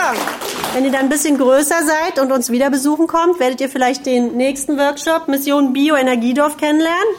So, 0.03 0.62
wenn 0.75 0.85
ihr 0.85 0.91
dann 0.91 1.03
ein 1.03 1.09
bisschen 1.09 1.39
größer 1.39 1.83
seid 1.85 2.19
und 2.19 2.33
uns 2.33 2.51
wieder 2.51 2.71
besuchen 2.71 3.07
kommt, 3.07 3.41
werdet 3.41 3.61
ihr 3.61 3.69
vielleicht 3.69 4.07
den 4.07 4.37
nächsten 4.37 4.79
Workshop 4.79 5.29
Mission 5.29 5.73
Bioenergiedorf 5.73 6.57
kennenlernen. 6.57 7.15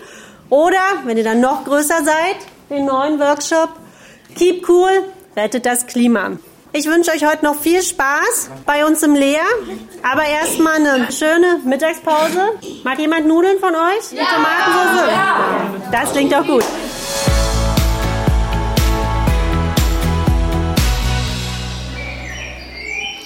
Oder, 0.49 0.81
wenn 1.05 1.17
ihr 1.17 1.23
dann 1.23 1.39
noch 1.39 1.63
größer 1.63 2.03
seid, 2.03 2.37
den 2.69 2.85
neuen 2.85 3.19
Workshop 3.19 3.69
Keep 4.35 4.67
Cool, 4.67 4.89
rettet 5.35 5.65
das 5.65 5.85
Klima. 5.85 6.31
Ich 6.75 6.87
wünsche 6.87 7.11
euch 7.11 7.23
heute 7.23 7.45
noch 7.45 7.59
viel 7.59 7.83
Spaß 7.83 8.49
bei 8.65 8.83
uns 8.83 9.03
im 9.03 9.13
Leer. 9.13 9.45
Aber 10.01 10.25
erstmal 10.25 10.75
eine 10.75 11.11
schöne 11.11 11.59
Mittagspause. 11.63 12.53
Mag 12.83 12.97
jemand 12.97 13.27
Nudeln 13.27 13.59
von 13.59 13.75
euch? 13.75 14.11
Mit 14.11 14.21
Tomatensauce? 14.21 15.11
Das 15.91 16.11
klingt 16.11 16.33
doch 16.33 16.47
gut. 16.47 16.63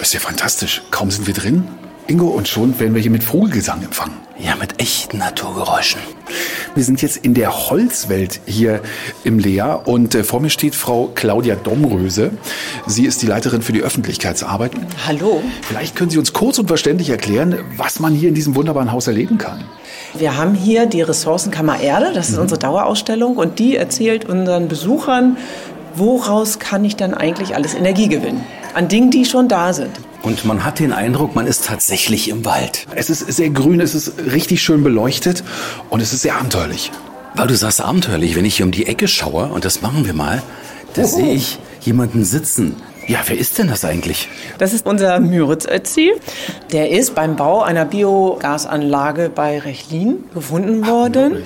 Ist 0.08 0.14
ja 0.14 0.20
fantastisch. 0.20 0.80
Kaum 0.90 1.10
sind 1.10 1.26
wir 1.26 1.34
drin, 1.34 1.68
Ingo, 2.06 2.28
und 2.28 2.48
schon 2.48 2.80
werden 2.80 2.94
wir 2.94 3.02
hier 3.02 3.10
mit 3.10 3.22
Vogelgesang 3.22 3.82
empfangen. 3.82 4.14
Ja, 4.38 4.54
mit 4.56 4.80
echten 4.80 5.18
Naturgeräuschen. 5.18 6.00
Wir 6.74 6.82
sind 6.82 7.02
jetzt 7.02 7.18
in 7.18 7.34
der 7.34 7.68
Holzwelt 7.68 8.40
hier 8.46 8.80
im 9.24 9.38
Lea 9.38 9.76
und 9.84 10.14
äh, 10.14 10.24
vor 10.24 10.40
mir 10.40 10.48
steht 10.48 10.74
Frau 10.74 11.10
Claudia 11.14 11.56
Domröse. 11.56 12.30
Sie 12.86 13.04
ist 13.04 13.20
die 13.20 13.26
Leiterin 13.26 13.60
für 13.60 13.72
die 13.72 13.82
Öffentlichkeitsarbeit. 13.82 14.72
Hallo. 15.06 15.42
Vielleicht 15.60 15.94
können 15.94 16.08
Sie 16.08 16.16
uns 16.16 16.32
kurz 16.32 16.58
und 16.58 16.68
verständlich 16.68 17.10
erklären, 17.10 17.58
was 17.76 18.00
man 18.00 18.14
hier 18.14 18.30
in 18.30 18.34
diesem 18.34 18.54
wunderbaren 18.56 18.92
Haus 18.92 19.08
erleben 19.08 19.36
kann. 19.36 19.62
Wir 20.14 20.38
haben 20.38 20.54
hier 20.54 20.86
die 20.86 21.02
Ressourcenkammer 21.02 21.80
Erde, 21.80 22.12
das 22.14 22.30
ist 22.30 22.36
Mhm. 22.36 22.42
unsere 22.44 22.58
Dauerausstellung 22.60 23.36
und 23.36 23.58
die 23.58 23.76
erzählt 23.76 24.24
unseren 24.24 24.68
Besuchern, 24.68 25.36
woraus 25.96 26.58
kann 26.58 26.82
ich 26.86 26.96
dann 26.96 27.12
eigentlich 27.12 27.54
alles 27.54 27.74
Energie 27.74 28.08
gewinnen? 28.08 28.42
An 28.74 28.88
Dingen, 28.88 29.10
die 29.10 29.24
schon 29.24 29.48
da 29.48 29.72
sind. 29.72 29.90
Und 30.22 30.44
man 30.44 30.64
hat 30.64 30.78
den 30.78 30.92
Eindruck, 30.92 31.34
man 31.34 31.46
ist 31.46 31.66
tatsächlich 31.66 32.28
im 32.28 32.44
Wald. 32.44 32.86
Es 32.94 33.08
ist 33.08 33.20
sehr 33.20 33.50
grün, 33.50 33.80
es 33.80 33.94
ist 33.94 34.12
richtig 34.32 34.62
schön 34.62 34.82
beleuchtet 34.82 35.44
und 35.90 36.00
es 36.00 36.12
ist 36.12 36.22
sehr 36.22 36.36
abenteuerlich. 36.36 36.90
Weil 37.34 37.46
du 37.46 37.56
sagst 37.56 37.80
abenteuerlich, 37.80 38.34
wenn 38.36 38.44
ich 38.44 38.56
hier 38.56 38.66
um 38.66 38.72
die 38.72 38.86
Ecke 38.86 39.06
schaue, 39.06 39.46
und 39.46 39.64
das 39.64 39.80
machen 39.80 40.06
wir 40.06 40.14
mal, 40.14 40.42
da 40.94 41.04
sehe 41.04 41.34
ich 41.34 41.58
jemanden 41.82 42.24
sitzen. 42.24 42.76
Ja, 43.06 43.20
wer 43.26 43.38
ist 43.38 43.56
denn 43.58 43.68
das 43.68 43.84
eigentlich? 43.86 44.28
Das 44.58 44.74
ist 44.74 44.86
unser 44.86 45.18
Müritz 45.18 45.66
Ötzi. 45.66 46.12
Der 46.72 46.90
ist 46.90 47.14
beim 47.14 47.36
Bau 47.36 47.62
einer 47.62 47.86
Biogasanlage 47.86 49.30
bei 49.34 49.58
Rechlin 49.60 50.24
gefunden 50.34 50.86
worden. 50.86 51.44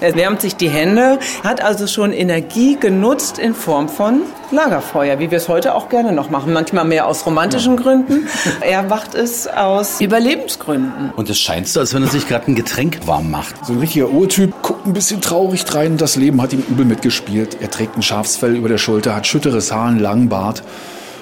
Er 0.00 0.14
wärmt 0.14 0.40
sich 0.40 0.54
die 0.54 0.68
Hände, 0.68 1.18
hat 1.42 1.62
also 1.62 1.86
schon 1.86 2.12
Energie 2.12 2.76
genutzt 2.76 3.38
in 3.38 3.54
Form 3.54 3.88
von 3.88 4.22
Lagerfeuer, 4.50 5.18
wie 5.18 5.30
wir 5.30 5.38
es 5.38 5.48
heute 5.48 5.74
auch 5.74 5.88
gerne 5.88 6.12
noch 6.12 6.30
machen. 6.30 6.52
Manchmal 6.52 6.84
mehr 6.84 7.06
aus 7.06 7.26
romantischen 7.26 7.76
Gründen. 7.76 8.28
Er 8.60 8.84
macht 8.84 9.14
es 9.14 9.48
aus 9.48 10.00
Überlebensgründen. 10.00 11.10
Und 11.16 11.28
es 11.28 11.38
scheint 11.38 11.68
so, 11.68 11.80
als 11.80 11.94
wenn 11.94 12.02
er 12.02 12.08
sich 12.08 12.28
gerade 12.28 12.46
ein 12.50 12.54
Getränk 12.54 13.06
warm 13.06 13.30
macht. 13.30 13.66
So 13.66 13.72
ein 13.72 13.80
richtiger 13.80 14.08
Urtyp, 14.08 14.54
guckt 14.62 14.86
ein 14.86 14.92
bisschen 14.92 15.20
traurig 15.20 15.64
drein. 15.64 15.96
Das 15.96 16.16
Leben 16.16 16.40
hat 16.40 16.52
ihm 16.52 16.62
übel 16.68 16.84
mitgespielt. 16.84 17.58
Er 17.60 17.70
trägt 17.70 17.96
ein 17.96 18.02
Schafsfell 18.02 18.56
über 18.56 18.68
der 18.68 18.78
Schulter, 18.78 19.16
hat 19.16 19.26
schütteres 19.26 19.72
Haar, 19.72 19.88
einen 19.88 19.98
langen 19.98 20.28
Bart. 20.28 20.62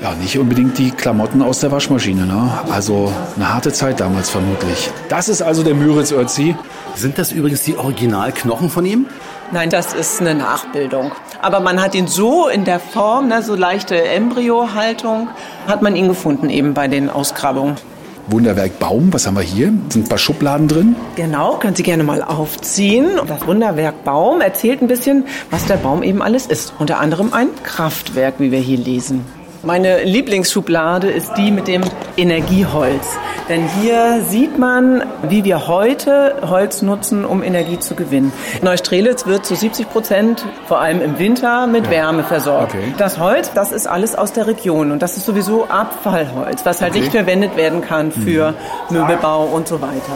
Ja, 0.02 0.14
nicht 0.14 0.38
unbedingt 0.38 0.76
die 0.76 0.90
Klamotten 0.90 1.40
aus 1.40 1.60
der 1.60 1.72
Waschmaschine, 1.72 2.26
ne? 2.26 2.50
Also 2.70 3.10
eine 3.36 3.54
harte 3.54 3.72
Zeit 3.72 3.98
damals 3.98 4.28
vermutlich. 4.28 4.90
Das 5.08 5.28
ist 5.28 5.40
also 5.40 5.62
der 5.62 5.74
Müritz 5.74 6.12
Ötzi. 6.12 6.54
Sind 6.94 7.18
das 7.18 7.32
übrigens 7.32 7.62
die 7.62 7.76
Originalknochen 7.78 8.68
von 8.68 8.84
ihm? 8.84 9.06
Nein, 9.52 9.70
das 9.70 9.94
ist 9.94 10.20
eine 10.20 10.34
Nachbildung. 10.34 11.12
Aber 11.40 11.60
man 11.60 11.80
hat 11.80 11.94
ihn 11.94 12.08
so 12.08 12.48
in 12.48 12.64
der 12.64 12.78
Form, 12.78 13.28
ne, 13.28 13.42
so 13.42 13.54
leichte 13.54 13.96
Embryohaltung, 14.02 15.28
hat 15.66 15.80
man 15.80 15.96
ihn 15.96 16.08
gefunden 16.08 16.50
eben 16.50 16.74
bei 16.74 16.88
den 16.88 17.08
Ausgrabungen. 17.08 17.76
Wunderwerk 18.28 18.78
Baum, 18.78 19.12
was 19.12 19.26
haben 19.26 19.36
wir 19.36 19.42
hier? 19.42 19.72
Sind 19.88 20.06
ein 20.06 20.08
paar 20.08 20.18
Schubladen 20.18 20.68
drin. 20.68 20.96
Genau, 21.14 21.58
können 21.58 21.76
Sie 21.76 21.84
gerne 21.84 22.02
mal 22.02 22.22
aufziehen. 22.22 23.20
Das 23.28 23.46
Wunderwerk 23.46 24.04
Baum 24.04 24.40
erzählt 24.40 24.82
ein 24.82 24.88
bisschen, 24.88 25.24
was 25.50 25.64
der 25.66 25.76
Baum 25.76 26.02
eben 26.02 26.22
alles 26.22 26.46
ist. 26.46 26.74
Unter 26.78 26.98
anderem 26.98 27.32
ein 27.32 27.48
Kraftwerk, 27.62 28.34
wie 28.38 28.50
wir 28.50 28.58
hier 28.58 28.78
lesen. 28.78 29.24
Meine 29.66 30.04
Lieblingsschublade 30.04 31.10
ist 31.10 31.34
die 31.36 31.50
mit 31.50 31.66
dem 31.66 31.82
Energieholz. 32.16 33.04
Denn 33.48 33.68
hier 33.80 34.22
sieht 34.22 34.56
man, 34.60 35.02
wie 35.28 35.42
wir 35.42 35.66
heute 35.66 36.36
Holz 36.48 36.82
nutzen, 36.82 37.24
um 37.24 37.42
Energie 37.42 37.80
zu 37.80 37.96
gewinnen. 37.96 38.32
Neustrelitz 38.62 39.26
wird 39.26 39.44
zu 39.44 39.56
70 39.56 39.90
Prozent, 39.90 40.44
vor 40.68 40.80
allem 40.80 41.02
im 41.02 41.18
Winter, 41.18 41.66
mit 41.66 41.90
Wärme 41.90 42.22
versorgt. 42.22 42.76
Okay. 42.76 42.94
Das 42.96 43.18
Holz, 43.18 43.50
das 43.54 43.72
ist 43.72 43.88
alles 43.88 44.14
aus 44.14 44.32
der 44.32 44.46
Region 44.46 44.92
und 44.92 45.02
das 45.02 45.16
ist 45.16 45.26
sowieso 45.26 45.64
Abfallholz, 45.64 46.64
was 46.64 46.80
halt 46.80 46.92
Okay. 46.92 47.00
nicht 47.00 47.10
verwendet 47.10 47.56
werden 47.56 47.80
kann 47.80 48.12
für 48.12 48.54
Möbelbau 48.88 49.46
und 49.46 49.66
so 49.66 49.82
weiter. 49.82 50.12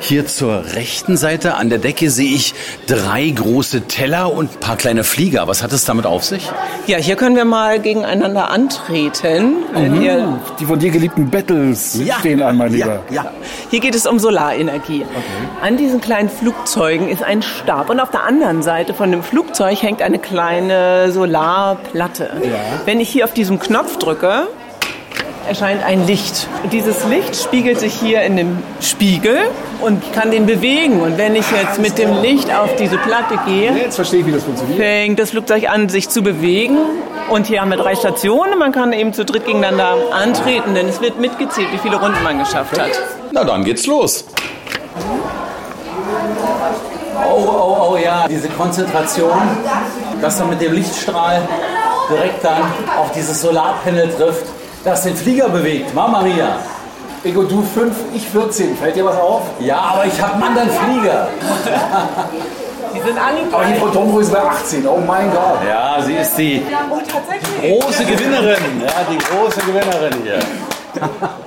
Hier 0.00 0.26
zur 0.26 0.64
rechten 0.74 1.16
Seite 1.16 1.54
an 1.54 1.68
der 1.70 1.78
Decke 1.78 2.10
sehe 2.10 2.34
ich 2.34 2.54
drei 2.86 3.28
große 3.28 3.82
Teller 3.82 4.32
und 4.32 4.52
ein 4.54 4.60
paar 4.60 4.76
kleine 4.76 5.04
Flieger. 5.04 5.48
Was 5.48 5.62
hat 5.62 5.72
es 5.72 5.84
damit 5.84 6.06
auf 6.06 6.24
sich? 6.24 6.50
Ja, 6.86 6.98
hier 6.98 7.16
können 7.16 7.36
wir 7.36 7.44
mal 7.44 7.80
gegeneinander 7.80 8.50
antreten. 8.50 9.56
Wenn 9.72 10.02
ihr, 10.02 10.40
Die 10.60 10.64
von 10.66 10.78
dir 10.78 10.90
geliebten 10.90 11.30
Battles 11.30 12.00
stehen 12.20 12.42
an, 12.42 12.56
mein 12.56 12.72
Lieber. 12.72 13.00
Ja. 13.10 13.32
hier 13.70 13.80
geht 13.80 13.94
es 13.94 14.06
um 14.06 14.18
Solarenergie. 14.18 15.04
An 15.60 15.76
diesen 15.76 16.00
kleinen 16.00 16.28
Flugzeugen 16.28 17.08
ist 17.08 17.22
ein 17.22 17.42
Stab 17.42 17.90
und 17.90 17.98
auf 18.00 18.10
der 18.10 18.24
anderen 18.24 18.62
Seite 18.62 18.94
von 18.94 19.10
dem 19.10 19.22
Flugzeug 19.22 19.82
hängt 19.82 20.02
eine 20.02 20.18
kleine 20.18 21.10
Solarplatte. 21.10 22.30
Wenn 22.84 23.00
ich 23.00 23.08
hier 23.08 23.24
auf 23.24 23.32
diesen 23.32 23.58
Knopf 23.58 23.98
drücke, 23.98 24.48
erscheint 25.46 25.84
ein 25.84 26.06
Licht. 26.06 26.48
Dieses 26.72 27.04
Licht 27.06 27.36
spiegelt 27.36 27.78
sich 27.80 27.94
hier 27.94 28.22
in 28.22 28.36
dem 28.36 28.58
Spiegel 28.80 29.38
und 29.80 30.12
kann 30.12 30.30
den 30.30 30.46
bewegen. 30.46 31.00
Und 31.00 31.18
wenn 31.18 31.34
ich 31.34 31.44
jetzt 31.50 31.80
mit 31.80 31.98
dem 31.98 32.20
Licht 32.22 32.54
auf 32.54 32.74
diese 32.76 32.98
Platte 32.98 33.38
gehe, 33.46 33.72
Jetzt 33.76 33.96
verstehe 33.96 34.20
ich, 34.20 34.26
wie 34.26 34.32
das 34.32 34.44
funktioniert. 34.44 34.78
fängt 34.78 35.18
das 35.18 35.30
Flugzeug 35.30 35.68
an, 35.68 35.88
sich 35.88 36.08
zu 36.08 36.22
bewegen. 36.22 36.76
Und 37.30 37.46
hier 37.46 37.60
haben 37.60 37.70
wir 37.70 37.76
drei 37.76 37.96
Stationen. 37.96 38.58
Man 38.58 38.72
kann 38.72 38.92
eben 38.92 39.12
zu 39.12 39.24
dritt 39.24 39.46
gegeneinander 39.46 39.96
antreten, 40.12 40.74
denn 40.74 40.88
es 40.88 41.00
wird 41.00 41.18
mitgezählt, 41.20 41.68
wie 41.72 41.78
viele 41.78 41.96
Runden 41.96 42.22
man 42.22 42.38
geschafft 42.38 42.80
hat. 42.80 42.90
Na 43.32 43.44
dann 43.44 43.64
geht's 43.64 43.86
los. 43.86 44.24
oh, 47.24 47.92
oh, 47.92 47.96
ja, 47.96 48.26
diese 48.28 48.48
Konzentration, 48.48 49.36
dass 50.20 50.38
dann 50.38 50.50
mit 50.50 50.60
dem 50.60 50.72
Lichtstrahl 50.72 51.42
direkt 52.10 52.44
dann 52.44 52.62
auf 52.98 53.12
dieses 53.12 53.40
Solarpanel 53.42 54.08
trifft, 54.10 54.46
das 54.86 55.02
den 55.02 55.16
Flieger 55.16 55.48
bewegt. 55.48 55.92
Mama 55.94 56.22
Mia. 56.22 56.58
Ego, 57.24 57.42
du 57.42 57.60
5, 57.62 57.92
ich 58.14 58.28
14. 58.28 58.76
Fällt 58.76 58.94
dir 58.94 59.04
was 59.04 59.16
auf? 59.16 59.42
Ja, 59.58 59.78
aber 59.78 60.06
ich 60.06 60.22
habe 60.22 60.34
einen 60.34 60.44
anderen 60.44 60.70
Flieger. 60.70 61.28
Die 62.94 63.00
sind 63.00 63.18
angekommen. 63.18 63.52
Aber 63.52 63.64
die 63.64 63.74
Frau 63.74 63.88
Domro 63.88 64.20
ist 64.20 64.32
bei 64.32 64.40
18. 64.40 64.86
Oh 64.86 65.02
mein 65.06 65.30
Gott. 65.30 65.58
Ja, 65.68 66.00
sie 66.02 66.14
ist 66.14 66.34
die 66.38 66.62
Oh, 66.90 67.80
große 67.80 68.04
Gewinnerin. 68.06 68.56
Ja, 68.80 69.04
die 69.10 69.18
große 69.18 69.60
Gewinnerin 69.60 70.14
hier. 70.22 70.38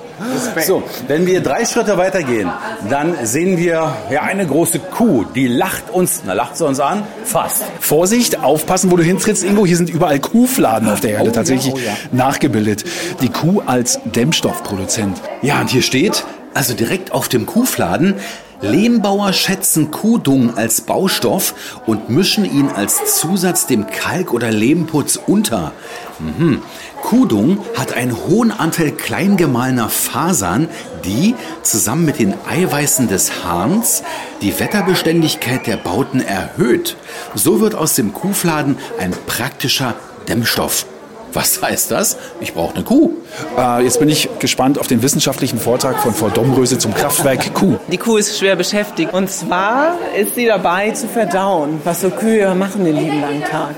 So, 0.66 0.82
wenn 1.08 1.26
wir 1.26 1.40
drei 1.42 1.64
Schritte 1.64 1.96
weitergehen, 1.98 2.50
dann 2.88 3.14
sehen 3.24 3.58
wir 3.58 3.94
ja 4.10 4.22
eine 4.22 4.46
große 4.46 4.78
Kuh, 4.78 5.24
die 5.34 5.48
lacht 5.48 5.90
uns, 5.90 6.22
na 6.26 6.32
lacht 6.32 6.56
sie 6.56 6.66
uns 6.66 6.80
an? 6.80 7.02
Fast. 7.24 7.62
Vorsicht, 7.80 8.40
aufpassen, 8.42 8.90
wo 8.90 8.96
du 8.96 9.02
hintrittst, 9.02 9.44
Ingo. 9.44 9.66
Hier 9.66 9.76
sind 9.76 9.90
überall 9.90 10.18
Kuhfladen 10.20 10.88
auf 10.88 11.00
der 11.00 11.12
Erde 11.12 11.24
Oh 11.24 11.26
ja, 11.26 11.32
tatsächlich 11.32 11.74
oh 11.74 11.78
ja. 11.78 11.92
nachgebildet. 12.12 12.84
Die 13.20 13.28
Kuh 13.28 13.62
als 13.64 14.00
Dämmstoffproduzent. 14.04 15.20
Ja, 15.42 15.60
und 15.60 15.70
hier 15.70 15.82
steht, 15.82 16.24
also 16.54 16.74
direkt 16.74 17.12
auf 17.12 17.28
dem 17.28 17.46
Kuhfladen, 17.46 18.14
Lehmbauer 18.62 19.32
schätzen 19.32 19.90
Kuhdung 19.90 20.56
als 20.56 20.82
Baustoff 20.82 21.54
und 21.86 22.10
mischen 22.10 22.44
ihn 22.44 22.68
als 22.68 23.18
Zusatz 23.18 23.66
dem 23.66 23.86
Kalk- 23.86 24.32
oder 24.32 24.50
Lehmputz 24.50 25.18
unter. 25.26 25.72
Mhm. 26.18 26.62
Kuhdung 27.02 27.64
hat 27.76 27.94
einen 27.94 28.14
hohen 28.14 28.52
Anteil 28.52 28.90
kleingemahlener 28.92 29.88
Fasern, 29.88 30.68
die 31.04 31.34
zusammen 31.62 32.04
mit 32.04 32.18
den 32.18 32.34
Eiweißen 32.48 33.08
des 33.08 33.44
Hahns 33.44 34.02
die 34.42 34.58
Wetterbeständigkeit 34.60 35.66
der 35.66 35.78
Bauten 35.78 36.20
erhöht. 36.20 36.96
So 37.34 37.60
wird 37.60 37.74
aus 37.74 37.94
dem 37.94 38.12
Kuhfladen 38.12 38.76
ein 38.98 39.12
praktischer 39.26 39.94
Dämmstoff. 40.28 40.84
Was 41.32 41.62
heißt 41.62 41.90
das? 41.90 42.16
Ich 42.40 42.54
brauche 42.54 42.74
eine 42.74 42.84
Kuh. 42.84 43.12
Äh, 43.56 43.84
jetzt 43.84 44.00
bin 44.00 44.08
ich 44.08 44.28
gespannt 44.38 44.78
auf 44.78 44.86
den 44.86 45.02
wissenschaftlichen 45.02 45.58
Vortrag 45.58 45.98
von 45.98 46.12
Frau 46.12 46.28
Domröse 46.28 46.78
zum 46.78 46.94
Kraftwerk 46.94 47.54
Kuh. 47.54 47.76
Die 47.90 47.98
Kuh 47.98 48.16
ist 48.16 48.38
schwer 48.38 48.56
beschäftigt. 48.56 49.12
Und 49.12 49.30
zwar 49.30 49.94
ist 50.18 50.34
sie 50.34 50.46
dabei 50.46 50.90
zu 50.90 51.06
verdauen, 51.06 51.80
was 51.84 52.00
so 52.00 52.10
Kühe 52.10 52.54
machen 52.54 52.84
den 52.84 52.96
lieben 52.96 53.20
langen 53.20 53.44
Tag. 53.44 53.74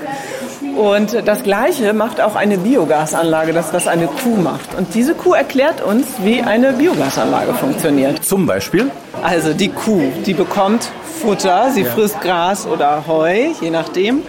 Und 0.75 1.27
das 1.27 1.43
Gleiche 1.43 1.93
macht 1.93 2.19
auch 2.19 2.35
eine 2.35 2.57
Biogasanlage, 2.57 3.53
das 3.53 3.73
was 3.73 3.87
eine 3.87 4.07
Kuh 4.07 4.37
macht. 4.37 4.73
Und 4.75 4.95
diese 4.95 5.13
Kuh 5.13 5.33
erklärt 5.33 5.81
uns, 5.81 6.07
wie 6.23 6.41
eine 6.41 6.73
Biogasanlage 6.73 7.53
funktioniert. 7.53 8.25
Zum 8.25 8.47
Beispiel? 8.47 8.89
Also 9.21 9.53
die 9.53 9.69
Kuh, 9.69 10.11
die 10.25 10.33
bekommt 10.33 10.89
Futter, 11.21 11.69
sie 11.71 11.85
frisst 11.85 12.19
Gras 12.21 12.65
oder 12.65 13.03
Heu, 13.07 13.51
je 13.61 13.69
nachdem. 13.69 14.23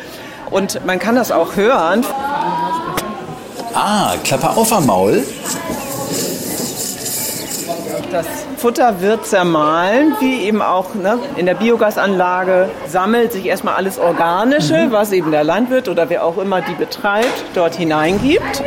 Und 0.50 0.84
man 0.84 0.98
kann 0.98 1.16
das 1.16 1.32
auch 1.32 1.56
hören. 1.56 2.04
Ah, 3.74 4.14
Klappe 4.22 4.50
auf 4.50 4.72
am 4.72 4.86
Maul. 4.86 5.24
Das 8.12 8.26
Futter 8.56 9.00
wird 9.00 9.26
zermahlen, 9.26 10.14
wie 10.20 10.42
eben 10.42 10.62
auch 10.62 10.94
ne, 10.94 11.18
in 11.36 11.46
der 11.46 11.54
Biogasanlage 11.54 12.70
sammelt 12.86 13.32
sich 13.32 13.46
erstmal 13.46 13.74
alles 13.74 13.98
Organische, 13.98 14.86
was 14.90 15.10
eben 15.10 15.32
der 15.32 15.42
Landwirt 15.42 15.88
oder 15.88 16.08
wer 16.08 16.24
auch 16.24 16.38
immer 16.38 16.60
die 16.60 16.74
betreibt, 16.74 17.44
dort 17.54 17.74
hineingibt. 17.74 18.62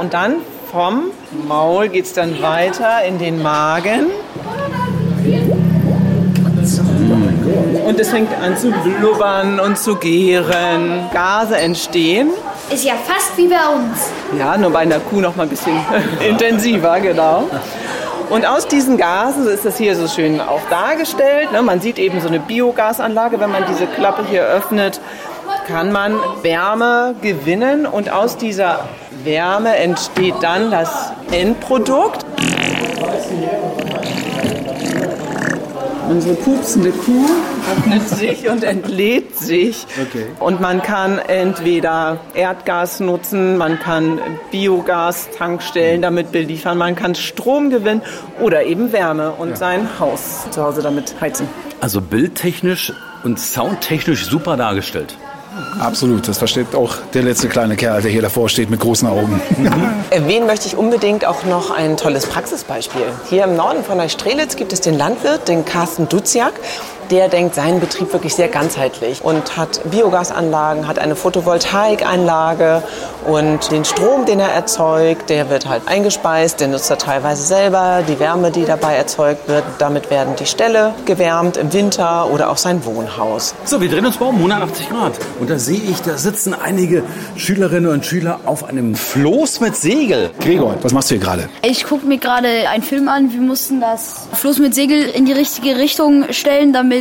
Und 0.00 0.14
dann 0.14 0.36
vom 0.72 1.12
Maul 1.46 1.88
geht 1.88 2.06
es 2.06 2.12
dann 2.12 2.42
weiter 2.42 3.04
in 3.06 3.18
den 3.20 3.40
Magen. 3.42 4.06
Und 7.86 8.00
es 8.00 8.08
fängt 8.08 8.30
an 8.42 8.56
zu 8.56 8.72
blubbern 8.72 9.60
und 9.60 9.78
zu 9.78 9.94
gären. 9.94 11.08
Gase 11.12 11.56
entstehen. 11.56 12.30
Ist 12.72 12.84
ja 12.84 12.94
fast 12.94 13.36
wie 13.36 13.48
bei 13.48 13.56
uns. 13.74 14.10
Ja, 14.38 14.56
nur 14.56 14.70
bei 14.70 14.80
einer 14.80 15.00
Kuh 15.00 15.20
noch 15.20 15.34
mal 15.34 15.42
ein 15.44 15.48
bisschen 15.48 15.76
intensiver, 16.28 17.00
genau. 17.00 17.48
Und 18.28 18.46
aus 18.46 18.68
diesen 18.68 18.96
Gasen 18.96 19.48
ist 19.48 19.64
das 19.64 19.76
hier 19.76 19.96
so 19.96 20.06
schön 20.06 20.40
auch 20.40 20.60
dargestellt. 20.70 21.50
ne? 21.50 21.62
Man 21.62 21.80
sieht 21.80 21.98
eben 21.98 22.20
so 22.20 22.28
eine 22.28 22.38
Biogasanlage, 22.38 23.40
wenn 23.40 23.50
man 23.50 23.64
diese 23.68 23.86
Klappe 23.88 24.24
hier 24.30 24.44
öffnet, 24.44 25.00
kann 25.66 25.90
man 25.90 26.14
Wärme 26.42 27.16
gewinnen 27.20 27.86
und 27.86 28.12
aus 28.12 28.36
dieser 28.36 28.88
Wärme 29.24 29.74
entsteht 29.76 30.34
dann 30.42 30.70
das 30.70 31.12
Endprodukt. 31.32 32.24
Unsere 36.10 36.34
pupsende 36.34 36.90
Kuh 36.90 37.24
öffnet 37.70 38.08
sich 38.18 38.48
und 38.48 38.64
entlädt 38.64 39.38
sich. 39.38 39.86
Okay. 40.08 40.26
Und 40.40 40.60
man 40.60 40.82
kann 40.82 41.20
entweder 41.20 42.18
Erdgas 42.34 42.98
nutzen, 42.98 43.56
man 43.56 43.78
kann 43.78 44.18
Biogas-Tankstellen 44.50 46.02
damit 46.02 46.32
beliefern, 46.32 46.78
man 46.78 46.96
kann 46.96 47.14
Strom 47.14 47.70
gewinnen 47.70 48.02
oder 48.40 48.64
eben 48.64 48.92
Wärme 48.92 49.30
und 49.30 49.56
sein 49.56 50.00
Haus 50.00 50.50
zu 50.50 50.60
Hause 50.64 50.82
damit 50.82 51.14
heizen. 51.20 51.48
Also 51.80 52.00
bildtechnisch 52.00 52.92
und 53.22 53.38
soundtechnisch 53.38 54.26
super 54.26 54.56
dargestellt. 54.56 55.16
Absolut, 55.78 56.28
das 56.28 56.38
versteht 56.38 56.74
auch 56.74 56.96
der 57.12 57.22
letzte 57.22 57.48
kleine 57.48 57.76
Kerl, 57.76 58.02
der 58.02 58.10
hier 58.10 58.22
davor 58.22 58.48
steht 58.48 58.70
mit 58.70 58.80
großen 58.80 59.08
Augen. 59.08 59.40
Erwähnen 60.10 60.46
möchte 60.46 60.66
ich 60.68 60.76
unbedingt 60.76 61.24
auch 61.24 61.44
noch 61.44 61.70
ein 61.70 61.96
tolles 61.96 62.26
Praxisbeispiel. 62.26 63.06
Hier 63.28 63.44
im 63.44 63.56
Norden 63.56 63.82
von 63.82 63.96
Neustrelitz 63.96 64.56
gibt 64.56 64.72
es 64.72 64.80
den 64.80 64.96
Landwirt, 64.96 65.48
den 65.48 65.64
Carsten 65.64 66.08
Duziak. 66.08 66.52
Der 67.10 67.28
denkt 67.28 67.56
seinen 67.56 67.80
Betrieb 67.80 68.12
wirklich 68.12 68.34
sehr 68.34 68.48
ganzheitlich 68.48 69.24
und 69.24 69.56
hat 69.56 69.80
Biogasanlagen, 69.90 70.86
hat 70.86 70.98
eine 70.98 71.16
Photovoltaikanlage 71.16 72.82
und 73.26 73.70
den 73.70 73.84
Strom, 73.84 74.26
den 74.26 74.40
er 74.40 74.50
erzeugt, 74.50 75.28
der 75.28 75.50
wird 75.50 75.68
halt 75.68 75.82
eingespeist, 75.86 76.60
den 76.60 76.70
nutzt 76.70 76.88
er 76.90 76.98
teilweise 76.98 77.42
selber, 77.42 78.02
die 78.06 78.18
Wärme, 78.18 78.50
die 78.50 78.64
dabei 78.64 78.94
erzeugt 78.94 79.48
wird, 79.48 79.64
damit 79.78 80.10
werden 80.10 80.36
die 80.38 80.46
Ställe 80.46 80.94
gewärmt 81.04 81.56
im 81.56 81.72
Winter 81.72 82.30
oder 82.30 82.50
auch 82.50 82.56
sein 82.56 82.84
Wohnhaus. 82.84 83.54
So, 83.64 83.80
wir 83.80 83.88
drehen 83.88 84.06
uns 84.06 84.20
mal 84.20 84.26
um 84.26 84.36
180 84.36 84.88
Grad. 84.88 85.12
Und 85.38 85.50
da 85.50 85.58
sehe 85.58 85.80
ich, 85.80 86.00
da 86.02 86.16
sitzen 86.16 86.54
einige 86.54 87.02
Schülerinnen 87.36 87.90
und 87.90 88.06
Schüler 88.06 88.40
auf 88.46 88.64
einem 88.64 88.94
Floß 88.94 89.60
mit 89.60 89.76
Segel. 89.76 90.30
Gregor, 90.40 90.76
was 90.82 90.92
machst 90.92 91.10
du 91.10 91.16
hier 91.16 91.24
gerade? 91.24 91.48
Ich 91.62 91.84
gucke 91.84 92.06
mir 92.06 92.18
gerade 92.18 92.68
einen 92.70 92.82
Film 92.82 93.08
an. 93.08 93.32
Wir 93.32 93.40
mussten 93.40 93.80
das 93.80 94.28
Floß 94.32 94.58
mit 94.60 94.74
Segel 94.74 95.04
in 95.08 95.26
die 95.26 95.32
richtige 95.32 95.76
Richtung 95.76 96.32
stellen, 96.32 96.72
damit 96.72 96.99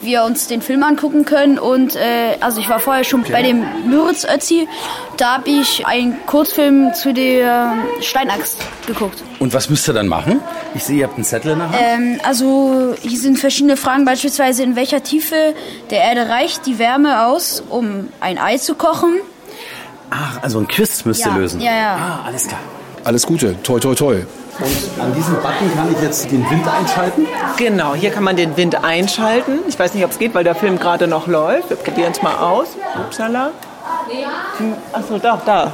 wir 0.00 0.24
uns 0.24 0.48
den 0.48 0.60
Film 0.60 0.82
angucken 0.82 1.24
können. 1.24 1.58
Und 1.58 1.96
äh, 1.96 2.36
also 2.40 2.60
ich 2.60 2.68
war 2.68 2.78
vorher 2.78 3.04
schon 3.04 3.22
bei 3.22 3.42
dem 3.42 3.64
Müritz 3.88 4.24
Ötzi. 4.26 4.68
Da 5.16 5.34
habe 5.38 5.48
ich 5.50 5.86
einen 5.86 6.16
Kurzfilm 6.26 6.92
zu 6.92 7.14
der 7.14 7.74
Steinaxt 8.02 8.58
geguckt. 8.86 9.22
Und 9.38 9.54
was 9.54 9.70
müsst 9.70 9.88
ihr 9.88 9.94
dann 9.94 10.08
machen? 10.08 10.40
Ich 10.74 10.84
sehe, 10.84 10.98
ihr 10.98 11.04
habt 11.04 11.14
einen 11.14 11.24
Zettel 11.24 11.52
in 11.52 11.58
der 11.58 11.68
Hand. 11.70 11.78
Ähm, 11.80 12.20
also 12.22 12.94
hier 13.00 13.18
sind 13.18 13.38
verschiedene 13.38 13.76
Fragen, 13.78 14.04
beispielsweise 14.04 14.62
in 14.62 14.76
welcher 14.76 15.02
Tiefe 15.02 15.54
der 15.90 16.02
Erde 16.02 16.28
reicht 16.28 16.66
die 16.66 16.78
Wärme 16.78 17.26
aus, 17.26 17.62
um 17.70 18.08
ein 18.20 18.38
Ei 18.38 18.58
zu 18.58 18.74
kochen. 18.74 19.14
Ach, 20.10 20.42
also 20.42 20.58
ein 20.58 20.68
Quiz 20.68 21.04
müsst 21.06 21.24
ihr 21.24 21.30
Ja, 21.32 21.36
lösen. 21.36 21.60
ja, 21.60 21.74
ja. 21.74 21.96
Ah, 21.96 22.26
alles 22.26 22.46
klar. 22.46 22.60
Alles 23.04 23.26
Gute, 23.26 23.54
toi 23.62 23.78
toi 23.80 23.94
toi. 23.94 24.16
Und 24.58 25.02
an 25.02 25.14
diesem 25.14 25.34
Button 25.36 25.74
kann 25.74 25.92
ich 25.92 26.00
jetzt 26.00 26.30
den 26.30 26.48
Wind 26.48 26.66
einschalten? 26.68 27.26
Genau, 27.56 27.94
hier 27.94 28.10
kann 28.10 28.22
man 28.22 28.36
den 28.36 28.56
Wind 28.56 28.84
einschalten. 28.84 29.60
Ich 29.66 29.78
weiß 29.78 29.94
nicht, 29.94 30.04
ob 30.04 30.12
es 30.12 30.18
geht, 30.18 30.34
weil 30.34 30.44
der 30.44 30.54
Film 30.54 30.78
gerade 30.78 31.06
noch 31.06 31.26
läuft. 31.26 31.70
Wir 31.70 31.76
probieren 31.76 32.12
es 32.12 32.22
mal 32.22 32.36
aus. 32.36 32.68
Upsala. 32.96 33.50
Achso, 34.92 35.18
da, 35.18 35.40
da. 35.44 35.72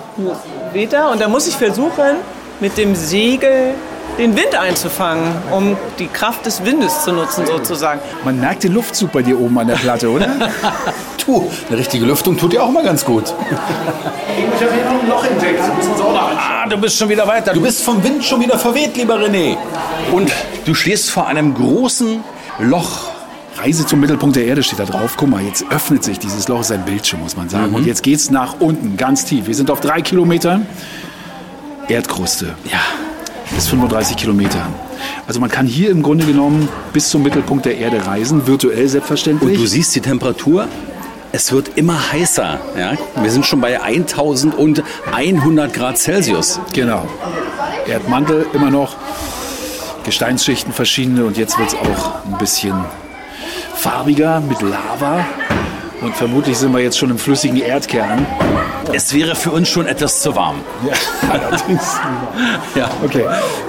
Weht 0.72 0.92
er? 0.92 1.10
Und 1.10 1.20
da 1.20 1.28
muss 1.28 1.46
ich 1.46 1.56
versuchen, 1.56 2.16
mit 2.60 2.78
dem 2.78 2.94
Segel 2.94 3.74
den 4.18 4.36
Wind 4.36 4.54
einzufangen, 4.54 5.34
um 5.50 5.76
die 5.98 6.08
Kraft 6.08 6.46
des 6.46 6.64
Windes 6.64 7.04
zu 7.04 7.12
nutzen 7.12 7.46
sozusagen. 7.46 8.00
Man 8.24 8.40
merkt 8.40 8.64
den 8.64 8.72
Luftzug 8.72 9.12
bei 9.12 9.22
dir 9.22 9.38
oben 9.38 9.58
an 9.58 9.68
der 9.68 9.76
Platte, 9.76 10.10
oder? 10.10 10.28
tu, 11.20 11.50
eine 11.68 11.78
richtige 11.78 12.04
Lüftung 12.04 12.37
tut 12.37 12.52
dir 12.52 12.62
auch 12.62 12.70
mal 12.70 12.85
ganz 12.85 13.04
gut. 13.04 13.24
Ich 13.24 14.62
habe 14.62 14.74
hier 14.74 14.85
noch 14.85 15.02
ein 15.02 15.09
Loch 15.09 15.24
entdeckt. 15.24 15.61
Auch 16.00 16.12
noch 16.12 16.30
Ah, 16.37 16.66
du 16.68 16.76
bist 16.78 16.96
schon 16.96 17.09
wieder 17.09 17.26
weiter. 17.26 17.52
Du 17.52 17.61
bist 17.61 17.83
vom 17.83 18.02
Wind 18.02 18.24
schon 18.24 18.40
wieder 18.40 18.59
verweht, 18.59 18.96
lieber 18.96 19.16
René. 19.16 19.56
Und 20.12 20.30
du 20.64 20.74
stehst 20.74 21.11
vor 21.11 21.26
einem 21.26 21.54
großen 21.54 22.22
Loch. 22.59 23.09
Reise 23.59 23.85
zum 23.85 24.00
Mittelpunkt 24.00 24.37
der 24.37 24.46
Erde 24.46 24.62
steht 24.62 24.78
da 24.78 24.85
drauf. 24.85 25.14
Guck 25.16 25.28
mal, 25.28 25.42
jetzt 25.42 25.64
öffnet 25.70 26.02
sich 26.04 26.18
dieses 26.18 26.48
Loch, 26.48 26.61
ist 26.61 26.72
ein 26.72 26.85
Bildschirm, 26.85 27.20
muss 27.20 27.37
man 27.37 27.48
sagen. 27.48 27.70
Mhm. 27.70 27.74
Und 27.76 27.87
jetzt 27.87 28.02
geht's 28.02 28.30
nach 28.30 28.56
unten, 28.61 28.96
ganz 28.96 29.24
tief. 29.24 29.46
Wir 29.46 29.54
sind 29.54 29.70
auf 29.70 29.80
drei 29.80 30.00
Kilometern 30.02 30.66
Erdkruste. 31.88 32.54
Ja. 32.70 32.78
Bis 33.54 33.66
35 33.68 34.16
Kilometer. 34.16 34.66
Also 35.26 35.40
man 35.40 35.50
kann 35.50 35.66
hier 35.66 35.90
im 35.90 36.02
Grunde 36.02 36.24
genommen 36.24 36.68
bis 36.92 37.09
zum 37.11 37.22
Mittelpunkt 37.22 37.64
der 37.64 37.78
Erde 37.78 38.06
reisen, 38.06 38.46
virtuell 38.46 38.88
selbstverständlich. 38.88 39.56
Und 39.59 39.64
du 39.64 39.66
siehst 39.66 39.94
die 39.94 40.00
Temperatur. 40.00 40.68
Es 41.32 41.52
wird 41.52 41.76
immer 41.76 42.12
heißer. 42.12 42.58
Ja? 42.76 42.92
Wir 43.22 43.30
sind 43.30 43.46
schon 43.46 43.60
bei 43.60 43.80
1100 43.80 45.72
Grad 45.72 45.96
Celsius. 45.98 46.58
Genau. 46.72 47.06
Erdmantel 47.86 48.46
immer 48.52 48.70
noch, 48.70 48.96
Gesteinsschichten 50.04 50.72
verschiedene 50.72 51.24
und 51.24 51.36
jetzt 51.36 51.58
wird 51.58 51.68
es 51.68 51.74
auch 51.74 52.24
ein 52.26 52.38
bisschen 52.38 52.74
farbiger 53.74 54.40
mit 54.40 54.60
Lava. 54.62 55.24
Und 56.00 56.16
vermutlich 56.16 56.56
sind 56.56 56.72
wir 56.72 56.80
jetzt 56.80 56.98
schon 56.98 57.10
im 57.10 57.18
flüssigen 57.18 57.58
Erdkern. 57.58 58.26
Es 58.92 59.12
wäre 59.14 59.34
für 59.36 59.50
uns 59.50 59.68
schon 59.68 59.86
etwas 59.86 60.22
zu 60.22 60.34
warm. 60.34 60.56
Ja, 60.86 60.94
allerdings. 61.30 61.96
Ja, 62.74 62.90
okay. 63.04 63.26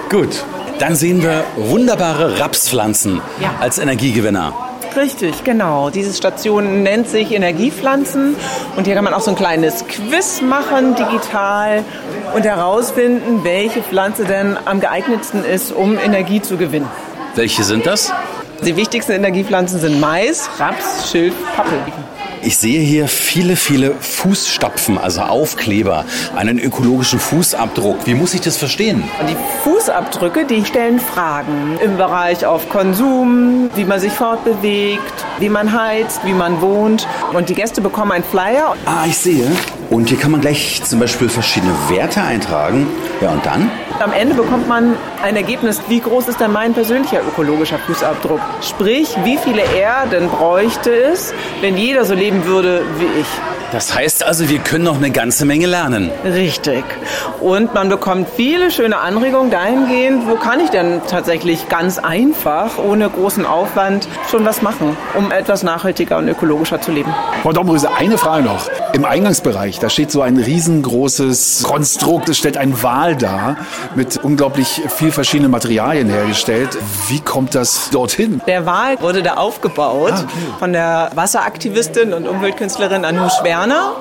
Gut. 0.10 0.44
Dann 0.80 0.96
sehen 0.96 1.22
wir 1.22 1.44
wunderbare 1.58 2.40
Rapspflanzen 2.40 3.22
Ja. 3.40 3.54
als 3.60 3.78
Energiegewinner. 3.78 4.54
Richtig, 4.96 5.44
genau. 5.44 5.90
Diese 5.90 6.14
Station 6.14 6.84
nennt 6.84 7.08
sich 7.08 7.32
Energiepflanzen 7.32 8.36
und 8.76 8.86
hier 8.86 8.96
kann 8.96 9.06
man 9.06 9.14
auch 9.14 9.22
so 9.22 9.32
ein 9.32 9.38
kleines 9.38 9.86
Quiz 9.88 10.42
machen, 10.42 10.96
digital, 10.96 11.84
und 12.34 12.44
herausfinden, 12.44 13.44
welche 13.44 13.82
Pflanze 13.82 14.26
denn 14.26 14.58
am 14.66 14.80
geeignetsten 14.80 15.46
ist, 15.46 15.72
um 15.72 15.98
Energie 15.98 16.42
zu 16.42 16.58
gewinnen. 16.58 16.90
Welche 17.36 17.64
sind 17.64 17.86
das? 17.86 18.12
Die 18.66 18.76
wichtigsten 18.76 19.14
Energiepflanzen 19.14 19.80
sind 19.80 20.00
Mais, 20.00 20.50
Raps, 20.60 21.10
Schilf, 21.10 21.34
Pappel. 21.56 21.80
Ich 22.44 22.58
sehe 22.58 22.82
hier 22.82 23.08
viele, 23.08 23.56
viele 23.56 23.94
Fußstapfen, 23.94 24.98
also 24.98 25.22
Aufkleber, 25.22 26.06
einen 26.36 26.58
ökologischen 26.58 27.20
Fußabdruck. 27.20 28.08
Wie 28.08 28.16
muss 28.16 28.34
ich 28.34 28.42
das 28.42 28.58
verstehen? 28.58 29.04
Die 29.30 29.36
Fußabdrücke, 29.64 30.46
die 30.46 30.66
stellen 30.66 31.00
Fragen 31.00 31.78
im 31.84 31.98
Bereich 31.98 32.44
auf 32.46 32.68
Konsum, 32.70 33.70
wie 33.76 33.86
man 33.86 34.00
sich 34.00 34.12
fortbewegt, 34.12 35.26
wie 35.38 35.50
man 35.50 35.72
heizt, 35.72 36.26
wie 36.26 36.34
man 36.34 36.62
wohnt. 36.62 37.08
Und 37.34 37.50
die 37.50 37.56
Gäste 37.56 37.80
bekommen 37.80 38.12
einen 38.12 38.24
Flyer. 38.24 38.76
Ah, 38.86 39.06
ich 39.06 39.18
sehe. 39.18 39.48
Und 39.92 40.08
hier 40.08 40.18
kann 40.18 40.32
man 40.32 40.40
gleich 40.40 40.82
zum 40.86 41.02
Beispiel 41.02 41.28
verschiedene 41.28 41.74
Werte 41.90 42.22
eintragen. 42.22 42.88
Ja, 43.20 43.32
und 43.32 43.46
dann? 43.46 43.70
Am 44.00 44.14
Ende 44.14 44.36
bekommt 44.36 44.66
man 44.70 44.96
ein 45.22 45.36
Ergebnis, 45.36 45.82
wie 45.90 46.00
groß 46.00 46.30
ist 46.30 46.40
denn 46.40 46.54
mein 46.54 46.74
persönlicher 46.74 47.20
ökologischer 47.20 47.78
Fußabdruck? 47.78 48.40
Sprich, 48.62 49.10
wie 49.26 49.38
viele 49.38 49.64
Erden 49.78 50.30
bräuchte 50.30 50.92
es, 50.92 51.34
wenn 51.60 51.78
jeder 51.78 52.06
so 52.06 52.14
leben 52.14 52.46
würde 52.46 52.84
wie 53.00 53.20
ich? 53.20 53.28
Das 53.72 53.96
heißt 53.96 54.26
also, 54.26 54.50
wir 54.50 54.60
können 54.60 54.84
noch 54.84 54.98
eine 54.98 55.12
ganze 55.12 55.46
Menge 55.46 55.66
lernen. 55.66 56.12
Richtig. 56.26 56.84
Und 57.40 57.74
man 57.74 57.88
bekommt 57.88 58.28
viele 58.36 58.70
schöne 58.70 58.98
Anregungen 58.98 59.50
dahingehend, 59.50 60.28
wo 60.28 60.36
kann 60.36 60.60
ich 60.60 60.70
denn 60.72 61.02
tatsächlich 61.08 61.70
ganz 61.70 61.98
einfach, 61.98 62.78
ohne 62.78 63.10
großen 63.10 63.46
Aufwand, 63.46 64.10
schon 64.30 64.44
was 64.44 64.62
machen, 64.62 64.98
um 65.18 65.32
etwas 65.32 65.64
nachhaltiger 65.64 66.18
und 66.18 66.28
ökologischer 66.28 66.82
zu 66.82 66.92
leben. 66.92 67.14
Frau 67.44 67.54
Domröse, 67.54 67.90
eine 67.98 68.18
Frage 68.18 68.44
noch. 68.44 68.70
Im 68.92 69.06
Eingangsbereich, 69.06 69.80
da 69.82 69.90
steht 69.90 70.12
so 70.12 70.22
ein 70.22 70.38
riesengroßes 70.38 71.64
Konstrukt, 71.64 72.30
es 72.30 72.38
stellt 72.38 72.56
ein 72.56 72.84
Wal 72.84 73.16
dar, 73.16 73.58
mit 73.96 74.18
unglaublich 74.24 74.84
viel 74.96 75.12
verschiedenen 75.12 75.50
Materialien 75.50 76.08
hergestellt. 76.08 76.78
Wie 77.08 77.20
kommt 77.20 77.56
das 77.56 77.90
dorthin? 77.90 78.42
Der 78.46 78.68
Wal 78.68 79.02
wurde 79.02 79.24
da 79.24 79.34
aufgebaut 79.34 80.14
von 80.60 80.74
der 80.74 81.10
Wasseraktivistin 81.16 82.14
und 82.14 82.28
Umweltkünstlerin 82.28 83.06
Anoush 83.06 83.44
Werner. 83.44 83.94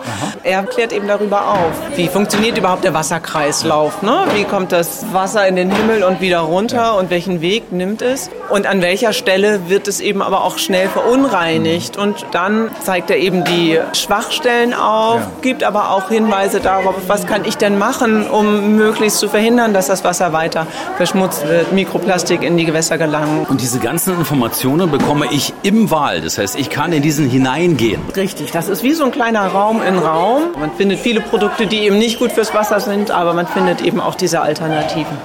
Er 0.43 0.65
klärt 0.65 0.93
eben 0.93 1.09
darüber 1.09 1.49
auf, 1.49 1.73
wie 1.97 2.09
funktioniert 2.09 2.59
überhaupt 2.59 2.85
der 2.85 2.93
Wasserkreislauf. 2.93 4.03
Ne? 4.03 4.27
Wie 4.35 4.45
kommt 4.45 4.73
das 4.73 5.07
Wasser 5.13 5.49
in 5.49 5.57
den 5.57 5.71
Himmel 5.75 6.03
und 6.03 6.21
wieder 6.21 6.41
runter 6.41 6.99
und 6.99 7.09
welchen 7.09 7.41
Weg 7.41 7.73
nimmt 7.73 8.03
es? 8.03 8.29
Und 8.51 8.67
an 8.67 8.83
welcher 8.83 9.15
Stelle 9.15 9.69
wird 9.69 9.89
es 9.89 10.01
eben 10.01 10.21
aber 10.21 10.45
auch 10.45 10.59
schnell 10.59 10.89
verunreinigt? 10.89 11.97
Und 11.97 12.27
dann 12.33 12.71
zeigt 12.85 13.11
er 13.11 13.17
eben 13.17 13.45
die 13.45 13.79
Schwachstellen 13.95 14.75
auf, 14.75 15.21
gibt 15.41 15.65
aber 15.65 15.70
auch 15.75 16.09
Hinweise 16.09 16.61
darauf, 16.61 16.95
was 17.07 17.27
kann 17.27 17.45
ich 17.45 17.57
denn 17.57 17.79
machen, 17.79 18.29
um 18.29 18.77
möglichst 18.77 19.19
zu 19.19 19.29
verhindern, 19.29 19.73
dass 19.73 19.87
das 19.87 20.05
Wasser 20.05 20.33
weiter 20.33 20.67
verschmutzt 20.97 21.47
wird, 21.47 21.73
Mikroplastik 21.73 22.43
in 22.43 22.57
die 22.57 22.65
Gewässer 22.65 22.99
gelangen. 22.99 23.47
Und 23.49 23.61
diese 23.61 23.79
ganzen 23.79 24.19
Informationen 24.19 24.91
bekomme 24.91 25.27
ich 25.31 25.53
im 25.63 25.91
Wal. 25.91 26.21
Das 26.21 26.39
heißt, 26.39 26.59
ich 26.59 26.71
kann 26.71 26.93
in 26.93 27.03
diesen 27.03 27.29
hineingehen. 27.29 28.01
Richtig, 28.17 28.51
das 28.51 28.69
ist 28.69 28.83
wie 28.83 28.95
so 28.95 29.05
ein 29.05 29.13
kleiner 29.13 29.47
Raum 29.47 29.83
in 29.83 29.99
Raum. 29.99 30.43
Man 30.59 30.73
findet 30.73 30.99
viele 30.99 31.21
Produkte, 31.21 31.67
die 31.67 31.81
eben 31.81 31.99
nicht 31.99 32.19
gut 32.19 32.33
fürs 32.33 32.55
Wasser 32.55 32.81
sind, 32.81 33.11
aber 33.11 33.33
man 33.33 33.47
findet 33.47 33.81
eben 33.81 34.01
auch 34.01 34.15
diese 34.15 34.41
Alternativen. 34.41 35.17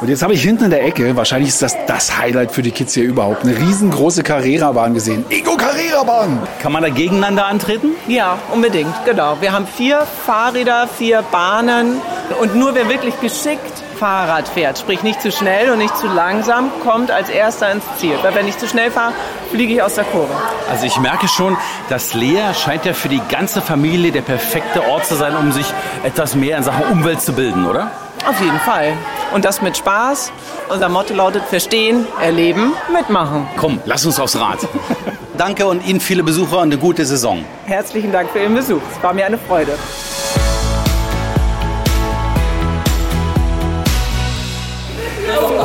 Und 0.00 0.08
jetzt 0.08 0.22
habe 0.22 0.34
ich 0.34 0.42
hinten 0.42 0.64
in 0.64 0.70
der 0.70 0.84
Ecke, 0.84 1.16
wahrscheinlich 1.16 1.48
ist 1.48 1.62
das 1.62 1.76
das 1.86 2.18
Highlight 2.18 2.50
für 2.50 2.62
die 2.62 2.72
Kids 2.72 2.94
hier 2.94 3.04
überhaupt, 3.04 3.44
eine 3.44 3.56
riesengroße 3.56 4.22
Carrera-Bahn 4.22 4.92
gesehen. 4.94 5.24
Ego 5.30 5.56
Carrera-Bahn! 5.56 6.40
Kann 6.60 6.72
man 6.72 6.82
da 6.82 6.88
gegeneinander 6.88 7.46
antreten? 7.46 7.92
Ja, 8.08 8.38
unbedingt, 8.52 8.92
genau. 9.04 9.36
Wir 9.40 9.52
haben 9.52 9.66
vier 9.66 9.93
Fahrräder, 10.02 10.88
vier 10.88 11.22
Bahnen 11.22 12.00
und 12.40 12.54
nur 12.54 12.74
wer 12.74 12.88
wirklich 12.88 13.18
geschickt 13.20 13.84
Fahrrad 13.94 14.48
fährt, 14.48 14.78
sprich 14.78 15.02
nicht 15.02 15.22
zu 15.22 15.30
schnell 15.30 15.70
und 15.70 15.78
nicht 15.78 15.96
zu 15.96 16.06
langsam, 16.08 16.70
kommt 16.82 17.10
als 17.10 17.28
erster 17.28 17.70
ins 17.70 17.84
Ziel. 17.98 18.18
Weil 18.22 18.34
wenn 18.34 18.48
ich 18.48 18.58
zu 18.58 18.66
schnell 18.66 18.90
fahre, 18.90 19.12
fliege 19.50 19.74
ich 19.74 19.82
aus 19.82 19.94
der 19.94 20.04
Kurve. 20.04 20.32
Also 20.68 20.84
ich 20.86 20.98
merke 20.98 21.28
schon, 21.28 21.56
dass 21.88 22.14
Lea 22.14 22.52
scheint 22.54 22.84
ja 22.84 22.92
für 22.92 23.08
die 23.08 23.22
ganze 23.28 23.62
Familie 23.62 24.12
der 24.12 24.22
perfekte 24.22 24.84
Ort 24.86 25.06
zu 25.06 25.14
sein, 25.14 25.36
um 25.36 25.52
sich 25.52 25.66
etwas 26.02 26.34
mehr 26.34 26.58
in 26.58 26.64
Sachen 26.64 26.84
Umwelt 26.84 27.22
zu 27.22 27.32
bilden, 27.32 27.66
oder? 27.66 27.90
Auf 28.26 28.40
jeden 28.40 28.60
Fall. 28.60 28.94
Und 29.32 29.44
das 29.44 29.60
mit 29.60 29.76
Spaß. 29.76 30.32
Unser 30.70 30.88
Motto 30.88 31.14
lautet 31.14 31.44
Verstehen, 31.44 32.06
Erleben, 32.20 32.72
Mitmachen. 32.92 33.46
Komm, 33.56 33.80
lass 33.84 34.04
uns 34.06 34.18
aufs 34.18 34.38
Rad. 34.38 34.58
Danke 35.36 35.66
und 35.66 35.84
Ihnen 35.84 36.00
viele 36.00 36.22
Besucher 36.22 36.58
und 36.58 36.72
eine 36.72 36.78
gute 36.78 37.04
Saison. 37.04 37.44
Herzlichen 37.66 38.12
Dank 38.12 38.30
für 38.30 38.38
Ihren 38.38 38.54
Besuch. 38.54 38.80
Es 38.96 39.02
war 39.02 39.12
mir 39.12 39.26
eine 39.26 39.38
Freude. 39.38 39.76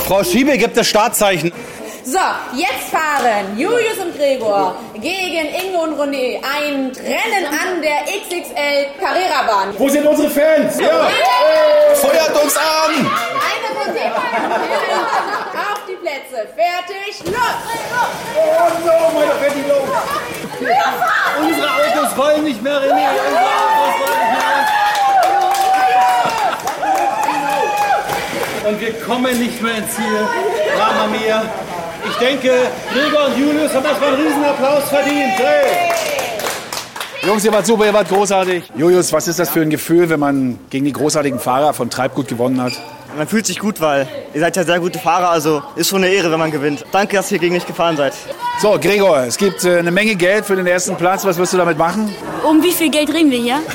Frau 0.07 0.23
Schiebe 0.23 0.57
gibt 0.57 0.75
das 0.75 0.87
Startzeichen. 0.87 1.51
So, 2.03 2.17
jetzt 2.55 2.89
fahren 2.89 3.55
Julius 3.55 3.99
und 4.03 4.17
Gregor 4.17 4.75
gegen 4.95 5.49
Ingo 5.63 5.83
und 5.83 5.99
René 5.99 6.37
ein 6.37 6.91
Rennen 6.95 7.45
an 7.45 7.81
der 7.83 8.05
XXL 8.05 8.87
Carrera-Bahn. 8.99 9.75
Wo 9.77 9.87
sind 9.87 10.07
unsere 10.07 10.31
Fans? 10.31 10.79
Ja. 10.79 11.07
Feuert 11.93 12.43
uns 12.43 12.57
an! 12.57 12.95
Eine 12.95 13.69
die 13.93 13.99
Plätze. 16.09 16.47
Fertig, 16.55 17.21
los! 17.25 17.35
Oh 18.35 18.69
no, 18.83 18.95
meine 19.13 19.35
Betty 19.39 19.61
los! 19.67 19.89
Unsere 21.39 21.67
Autos 21.67 22.17
wollen 22.17 22.43
nicht 22.45 22.61
mehr, 22.63 22.77
René. 22.77 22.85
Unsere 22.89 23.45
Autos 23.69 23.93
wollen 24.01 24.19
nicht 24.19 24.41
mehr. 28.63 28.69
Und 28.71 28.81
wir 28.81 28.93
kommen 29.01 29.39
nicht 29.39 29.61
mehr 29.61 29.77
ins 29.77 29.95
Ziel. 29.95 30.27
Mama 30.77 31.07
mia. 31.07 31.43
Ich 32.09 32.15
denke, 32.17 32.71
Gregor 32.91 33.25
und 33.27 33.37
Julius 33.37 33.73
haben 33.73 33.85
erstmal 33.85 34.15
einen 34.15 34.25
Riesenapplaus 34.25 34.89
verdient. 34.89 35.37
Hey. 35.37 35.91
Jungs, 37.21 37.45
ihr 37.45 37.53
wart 37.53 37.65
super, 37.67 37.85
ihr 37.85 37.93
wart 37.93 38.09
großartig. 38.09 38.71
Julius, 38.75 39.13
was 39.13 39.27
ist 39.27 39.37
das 39.37 39.49
für 39.49 39.61
ein 39.61 39.69
Gefühl, 39.69 40.09
wenn 40.09 40.19
man 40.19 40.59
gegen 40.69 40.85
die 40.85 40.93
großartigen 40.93 41.39
Fahrer 41.39 41.73
von 41.73 41.89
Treibgut 41.91 42.27
gewonnen 42.27 42.61
hat? 42.61 42.73
Man 43.17 43.27
fühlt 43.27 43.45
sich 43.45 43.59
gut, 43.59 43.81
weil 43.81 44.07
ihr 44.33 44.39
seid 44.39 44.55
ja 44.55 44.63
sehr 44.63 44.79
gute 44.79 44.99
Fahrer, 44.99 45.29
also 45.29 45.61
ist 45.75 45.89
schon 45.89 46.03
eine 46.03 46.13
Ehre, 46.13 46.31
wenn 46.31 46.39
man 46.39 46.51
gewinnt. 46.51 46.85
Danke, 46.91 47.17
dass 47.17 47.31
ihr 47.31 47.39
gegen 47.39 47.53
mich 47.53 47.65
gefahren 47.65 47.97
seid. 47.97 48.13
So, 48.61 48.77
Gregor, 48.79 49.23
es 49.23 49.37
gibt 49.37 49.63
äh, 49.63 49.79
eine 49.79 49.91
Menge 49.91 50.15
Geld 50.15 50.45
für 50.45 50.55
den 50.55 50.67
ersten 50.67 50.95
Platz. 50.95 51.25
Was 51.25 51.37
wirst 51.37 51.53
du 51.53 51.57
damit 51.57 51.77
machen? 51.77 52.13
Um 52.47 52.61
wie 52.61 52.71
viel 52.71 52.89
Geld 52.89 53.13
reden 53.13 53.31
wir 53.31 53.39
hier? 53.39 53.59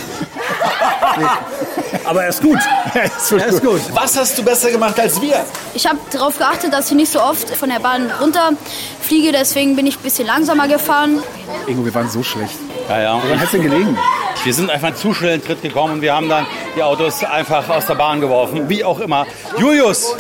Aber 2.04 2.22
er 2.22 2.28
ist 2.28 2.42
gut. 2.42 2.58
er 2.94 3.46
ist 3.46 3.62
gut. 3.62 3.80
Was 3.92 4.16
hast 4.16 4.38
du 4.38 4.42
besser 4.42 4.70
gemacht 4.70 4.98
als 5.00 5.20
wir? 5.20 5.44
Ich 5.74 5.86
habe 5.86 5.98
darauf 6.10 6.38
geachtet, 6.38 6.72
dass 6.72 6.90
ich 6.90 6.96
nicht 6.96 7.10
so 7.10 7.20
oft 7.20 7.48
von 7.56 7.68
der 7.68 7.80
Bahn 7.80 8.10
runterfliege, 8.20 9.32
deswegen 9.32 9.74
bin 9.74 9.86
ich 9.86 9.96
ein 9.96 10.02
bisschen 10.02 10.26
langsamer 10.26 10.68
gefahren. 10.68 11.22
Ingo, 11.66 11.84
wir 11.84 11.94
waren 11.94 12.10
so 12.10 12.22
schlecht. 12.22 12.54
Ja, 12.88 13.00
ja. 13.00 13.22
Woran 13.22 13.38
hat 13.38 13.46
es 13.46 13.52
denn 13.52 13.62
gelegen? 13.62 13.98
Wir 14.42 14.52
sind 14.52 14.70
einfach 14.70 14.94
zu 14.94 15.14
schnell 15.14 15.34
in 15.34 15.40
den 15.40 15.46
Tritt 15.46 15.62
gekommen 15.62 15.94
und 15.94 16.02
wir 16.02 16.14
haben 16.14 16.28
dann 16.28 16.46
die 16.76 16.82
Autos 16.82 17.22
einfach 17.24 17.68
aus 17.68 17.86
der 17.86 17.94
Bahn 17.94 18.20
geworfen. 18.20 18.68
Wie 18.68 18.84
auch 18.84 19.00
immer. 19.00 19.26
Julius, 19.58 20.14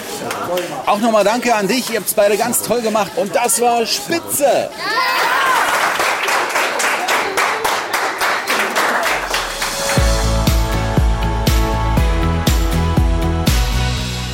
auch 0.86 0.98
nochmal 0.98 1.24
danke 1.24 1.54
an 1.54 1.68
dich. 1.68 1.90
Ihr 1.90 1.96
habt 1.96 2.08
es 2.08 2.14
beide 2.14 2.36
ganz 2.36 2.62
toll 2.62 2.80
gemacht 2.80 3.12
und 3.16 3.34
das 3.34 3.60
war 3.60 3.84
spitze. 3.84 4.70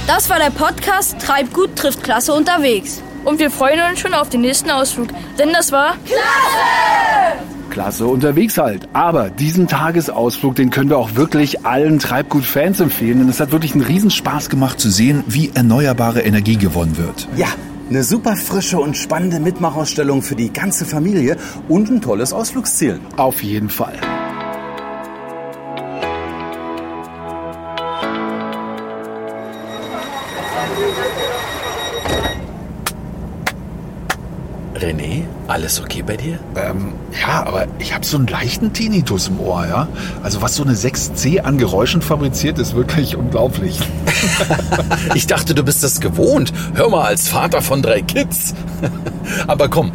Das 0.07 0.29
war 0.29 0.39
der 0.39 0.51
Podcast 0.51 1.17
Treib 1.21 1.53
gut 1.53 1.77
trifft 1.77 2.03
Klasse 2.03 2.33
unterwegs. 2.33 3.03
Und 3.25 3.39
wir 3.39 3.51
freuen 3.51 3.81
uns 3.91 4.01
schon 4.01 4.15
auf 4.15 4.29
den 4.29 4.41
nächsten 4.41 4.71
Ausflug, 4.71 5.09
denn 5.39 5.53
das 5.53 5.73
war 5.73 5.97
Klasse 6.07 7.60
unterwegs 8.09 8.59
halt. 8.59 8.89
Aber 8.93 9.31
diesen 9.31 9.69
Tagesausflug, 9.69 10.55
den 10.55 10.71
können 10.71 10.91
wir 10.91 10.99
auch 10.99 11.17
wirklich 11.17 11.65
allen 11.65 11.99
Treibgut-Fans 11.99 12.81
empfehlen. 12.81 13.19
Denn 13.19 13.29
es 13.29 13.41
hat 13.41 13.53
wirklich 13.53 13.73
einen 13.73 13.85
Riesenspaß 13.85 14.49
gemacht 14.49 14.81
zu 14.81 14.91
sehen, 14.91 15.25
wie 15.27 15.51
erneuerbare 15.55 16.23
Energie 16.23 16.57
gewonnen 16.57 16.97
wird. 16.97 17.29
Ja, 17.37 17.49
eine 17.89 18.05
super 18.05 18.37
frische 18.37 18.79
und 18.79 18.97
spannende 18.97 19.41
Mitmachausstellung 19.41 20.23
für 20.23 20.37
die 20.37 20.53
ganze 20.53 20.85
Familie 20.85 21.37
und 21.69 21.91
ein 21.91 22.01
tolles 22.01 22.33
Ausflugsziel. 22.33 23.01
Auf 23.17 23.43
jeden 23.43 23.69
Fall. 23.69 23.99
Alles 35.51 35.81
okay 35.81 36.03
bei 36.03 36.17
dir? 36.17 36.39
Ähm, 36.57 36.93
ja, 37.21 37.45
aber 37.45 37.67
ich 37.79 37.95
habe 37.95 38.07
so 38.07 38.17
einen 38.17 38.29
leichten 38.29 38.73
Tinnitus 38.73 39.29
im 39.29 39.41
Ohr, 39.41 39.67
ja. 39.67 39.89
Also 40.23 40.41
was 40.43 40.55
so 40.55 40.63
eine 40.63 40.75
6C 40.75 41.41
an 41.41 41.59
Geräuschen 41.59 42.03
fabriziert, 42.03 42.59
ist 42.59 42.75
wirklich 42.75 43.17
unglaublich. 43.17 43.79
ich 45.15 45.27
dachte, 45.27 45.55
du 45.55 45.63
bist 45.63 45.83
es 45.85 46.01
gewohnt. 46.01 46.53
Hör 46.75 46.89
mal, 46.89 47.05
als 47.05 47.29
Vater 47.29 47.63
von 47.63 47.83
drei 47.83 48.03
Kids. 48.03 48.55
aber 49.47 49.69
komm, 49.69 49.93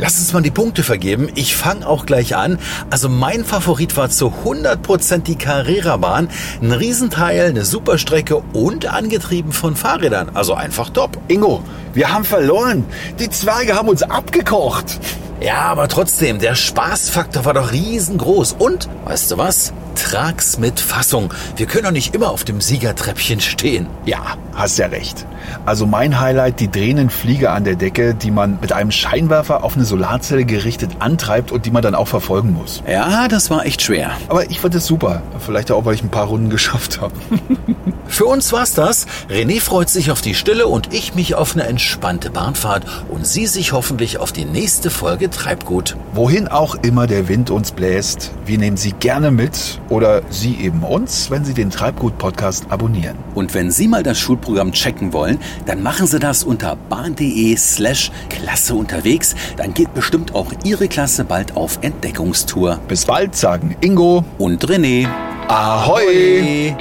Lass 0.00 0.16
uns 0.20 0.32
mal 0.32 0.42
die 0.42 0.52
Punkte 0.52 0.84
vergeben. 0.84 1.28
Ich 1.34 1.56
fange 1.56 1.84
auch 1.84 2.06
gleich 2.06 2.36
an. 2.36 2.60
Also 2.88 3.08
mein 3.08 3.44
Favorit 3.44 3.96
war 3.96 4.08
zu 4.08 4.32
100% 4.44 5.22
die 5.22 5.34
Carrera-Bahn. 5.34 6.28
Ein 6.62 6.70
Riesenteil, 6.70 7.48
eine 7.48 7.64
Superstrecke 7.64 8.36
und 8.52 8.86
angetrieben 8.86 9.50
von 9.50 9.74
Fahrrädern. 9.74 10.30
Also 10.34 10.54
einfach 10.54 10.90
top. 10.90 11.18
Ingo, 11.26 11.64
wir 11.94 12.12
haben 12.12 12.24
verloren. 12.24 12.84
Die 13.18 13.30
Zwerge 13.30 13.74
haben 13.74 13.88
uns 13.88 14.02
abgekocht. 14.02 14.98
Ja, 15.40 15.62
aber 15.62 15.88
trotzdem, 15.88 16.38
der 16.38 16.54
Spaßfaktor 16.54 17.44
war 17.44 17.54
doch 17.54 17.72
riesengroß. 17.72 18.56
Und, 18.58 18.88
weißt 19.04 19.30
du 19.30 19.38
was? 19.38 19.72
Trag's 19.94 20.58
mit 20.58 20.78
Fassung. 20.80 21.32
Wir 21.56 21.66
können 21.66 21.84
doch 21.84 21.90
nicht 21.90 22.14
immer 22.14 22.30
auf 22.30 22.44
dem 22.44 22.60
Siegertreppchen 22.60 23.40
stehen. 23.40 23.86
Ja, 24.04 24.36
hast 24.54 24.78
ja 24.78 24.86
recht. 24.86 25.26
Also 25.66 25.86
mein 25.86 26.20
Highlight, 26.20 26.60
die 26.60 26.70
drehenden 26.70 27.10
Flieger 27.10 27.52
an 27.52 27.64
der 27.64 27.74
Decke, 27.74 28.14
die 28.14 28.30
man 28.30 28.58
mit 28.60 28.72
einem 28.72 28.90
Scheinwerfer 28.90 29.64
auf 29.64 29.74
eine 29.74 29.84
Solarzelle 29.84 30.44
gerichtet 30.44 30.90
antreibt 30.98 31.52
und 31.52 31.66
die 31.66 31.70
man 31.70 31.82
dann 31.82 31.94
auch 31.94 32.08
verfolgen 32.08 32.52
muss. 32.52 32.82
Ja, 32.88 33.28
das 33.28 33.50
war 33.50 33.64
echt 33.66 33.82
schwer. 33.82 34.12
Aber 34.28 34.50
ich 34.50 34.60
fand 34.60 34.74
es 34.74 34.86
super. 34.86 35.22
Vielleicht 35.40 35.70
auch, 35.70 35.84
weil 35.84 35.94
ich 35.94 36.02
ein 36.02 36.10
paar 36.10 36.26
Runden 36.26 36.50
geschafft 36.58 37.00
habe. 37.00 37.14
Für 38.06 38.26
uns 38.26 38.52
war's 38.52 38.74
das. 38.74 39.06
René 39.28 39.60
freut 39.60 39.88
sich 39.90 40.10
auf 40.10 40.20
die 40.20 40.34
Stille 40.34 40.66
und 40.66 40.94
ich 40.94 41.14
mich 41.14 41.34
auf 41.34 41.54
eine 41.54 41.64
entspannte 41.64 42.30
Bahnfahrt 42.30 42.84
und 43.08 43.26
Sie 43.26 43.46
sich 43.46 43.72
hoffentlich 43.72 44.18
auf 44.18 44.32
die 44.32 44.44
nächste 44.44 44.90
Folge 44.90 45.27
Treibgut. 45.30 45.96
Wohin 46.12 46.48
auch 46.48 46.74
immer 46.76 47.06
der 47.06 47.28
Wind 47.28 47.50
uns 47.50 47.72
bläst, 47.72 48.32
wir 48.44 48.58
nehmen 48.58 48.76
Sie 48.76 48.92
gerne 48.92 49.30
mit 49.30 49.80
oder 49.88 50.22
Sie 50.30 50.56
eben 50.56 50.82
uns, 50.82 51.30
wenn 51.30 51.44
Sie 51.44 51.54
den 51.54 51.70
Treibgut-Podcast 51.70 52.66
abonnieren. 52.70 53.16
Und 53.34 53.54
wenn 53.54 53.70
Sie 53.70 53.88
mal 53.88 54.02
das 54.02 54.18
Schulprogramm 54.18 54.72
checken 54.72 55.12
wollen, 55.12 55.38
dann 55.66 55.82
machen 55.82 56.06
Sie 56.06 56.18
das 56.18 56.44
unter 56.44 56.76
bahn.de 56.76 57.56
slash 57.56 58.10
Klasse 58.28 58.74
unterwegs. 58.74 59.34
Dann 59.56 59.74
geht 59.74 59.94
bestimmt 59.94 60.34
auch 60.34 60.52
Ihre 60.64 60.88
Klasse 60.88 61.24
bald 61.24 61.56
auf 61.56 61.78
Entdeckungstour. 61.82 62.80
Bis 62.88 63.04
bald, 63.04 63.34
sagen 63.34 63.76
Ingo 63.80 64.24
und 64.38 64.64
René. 64.64 65.08
Ahoi! 65.48 66.76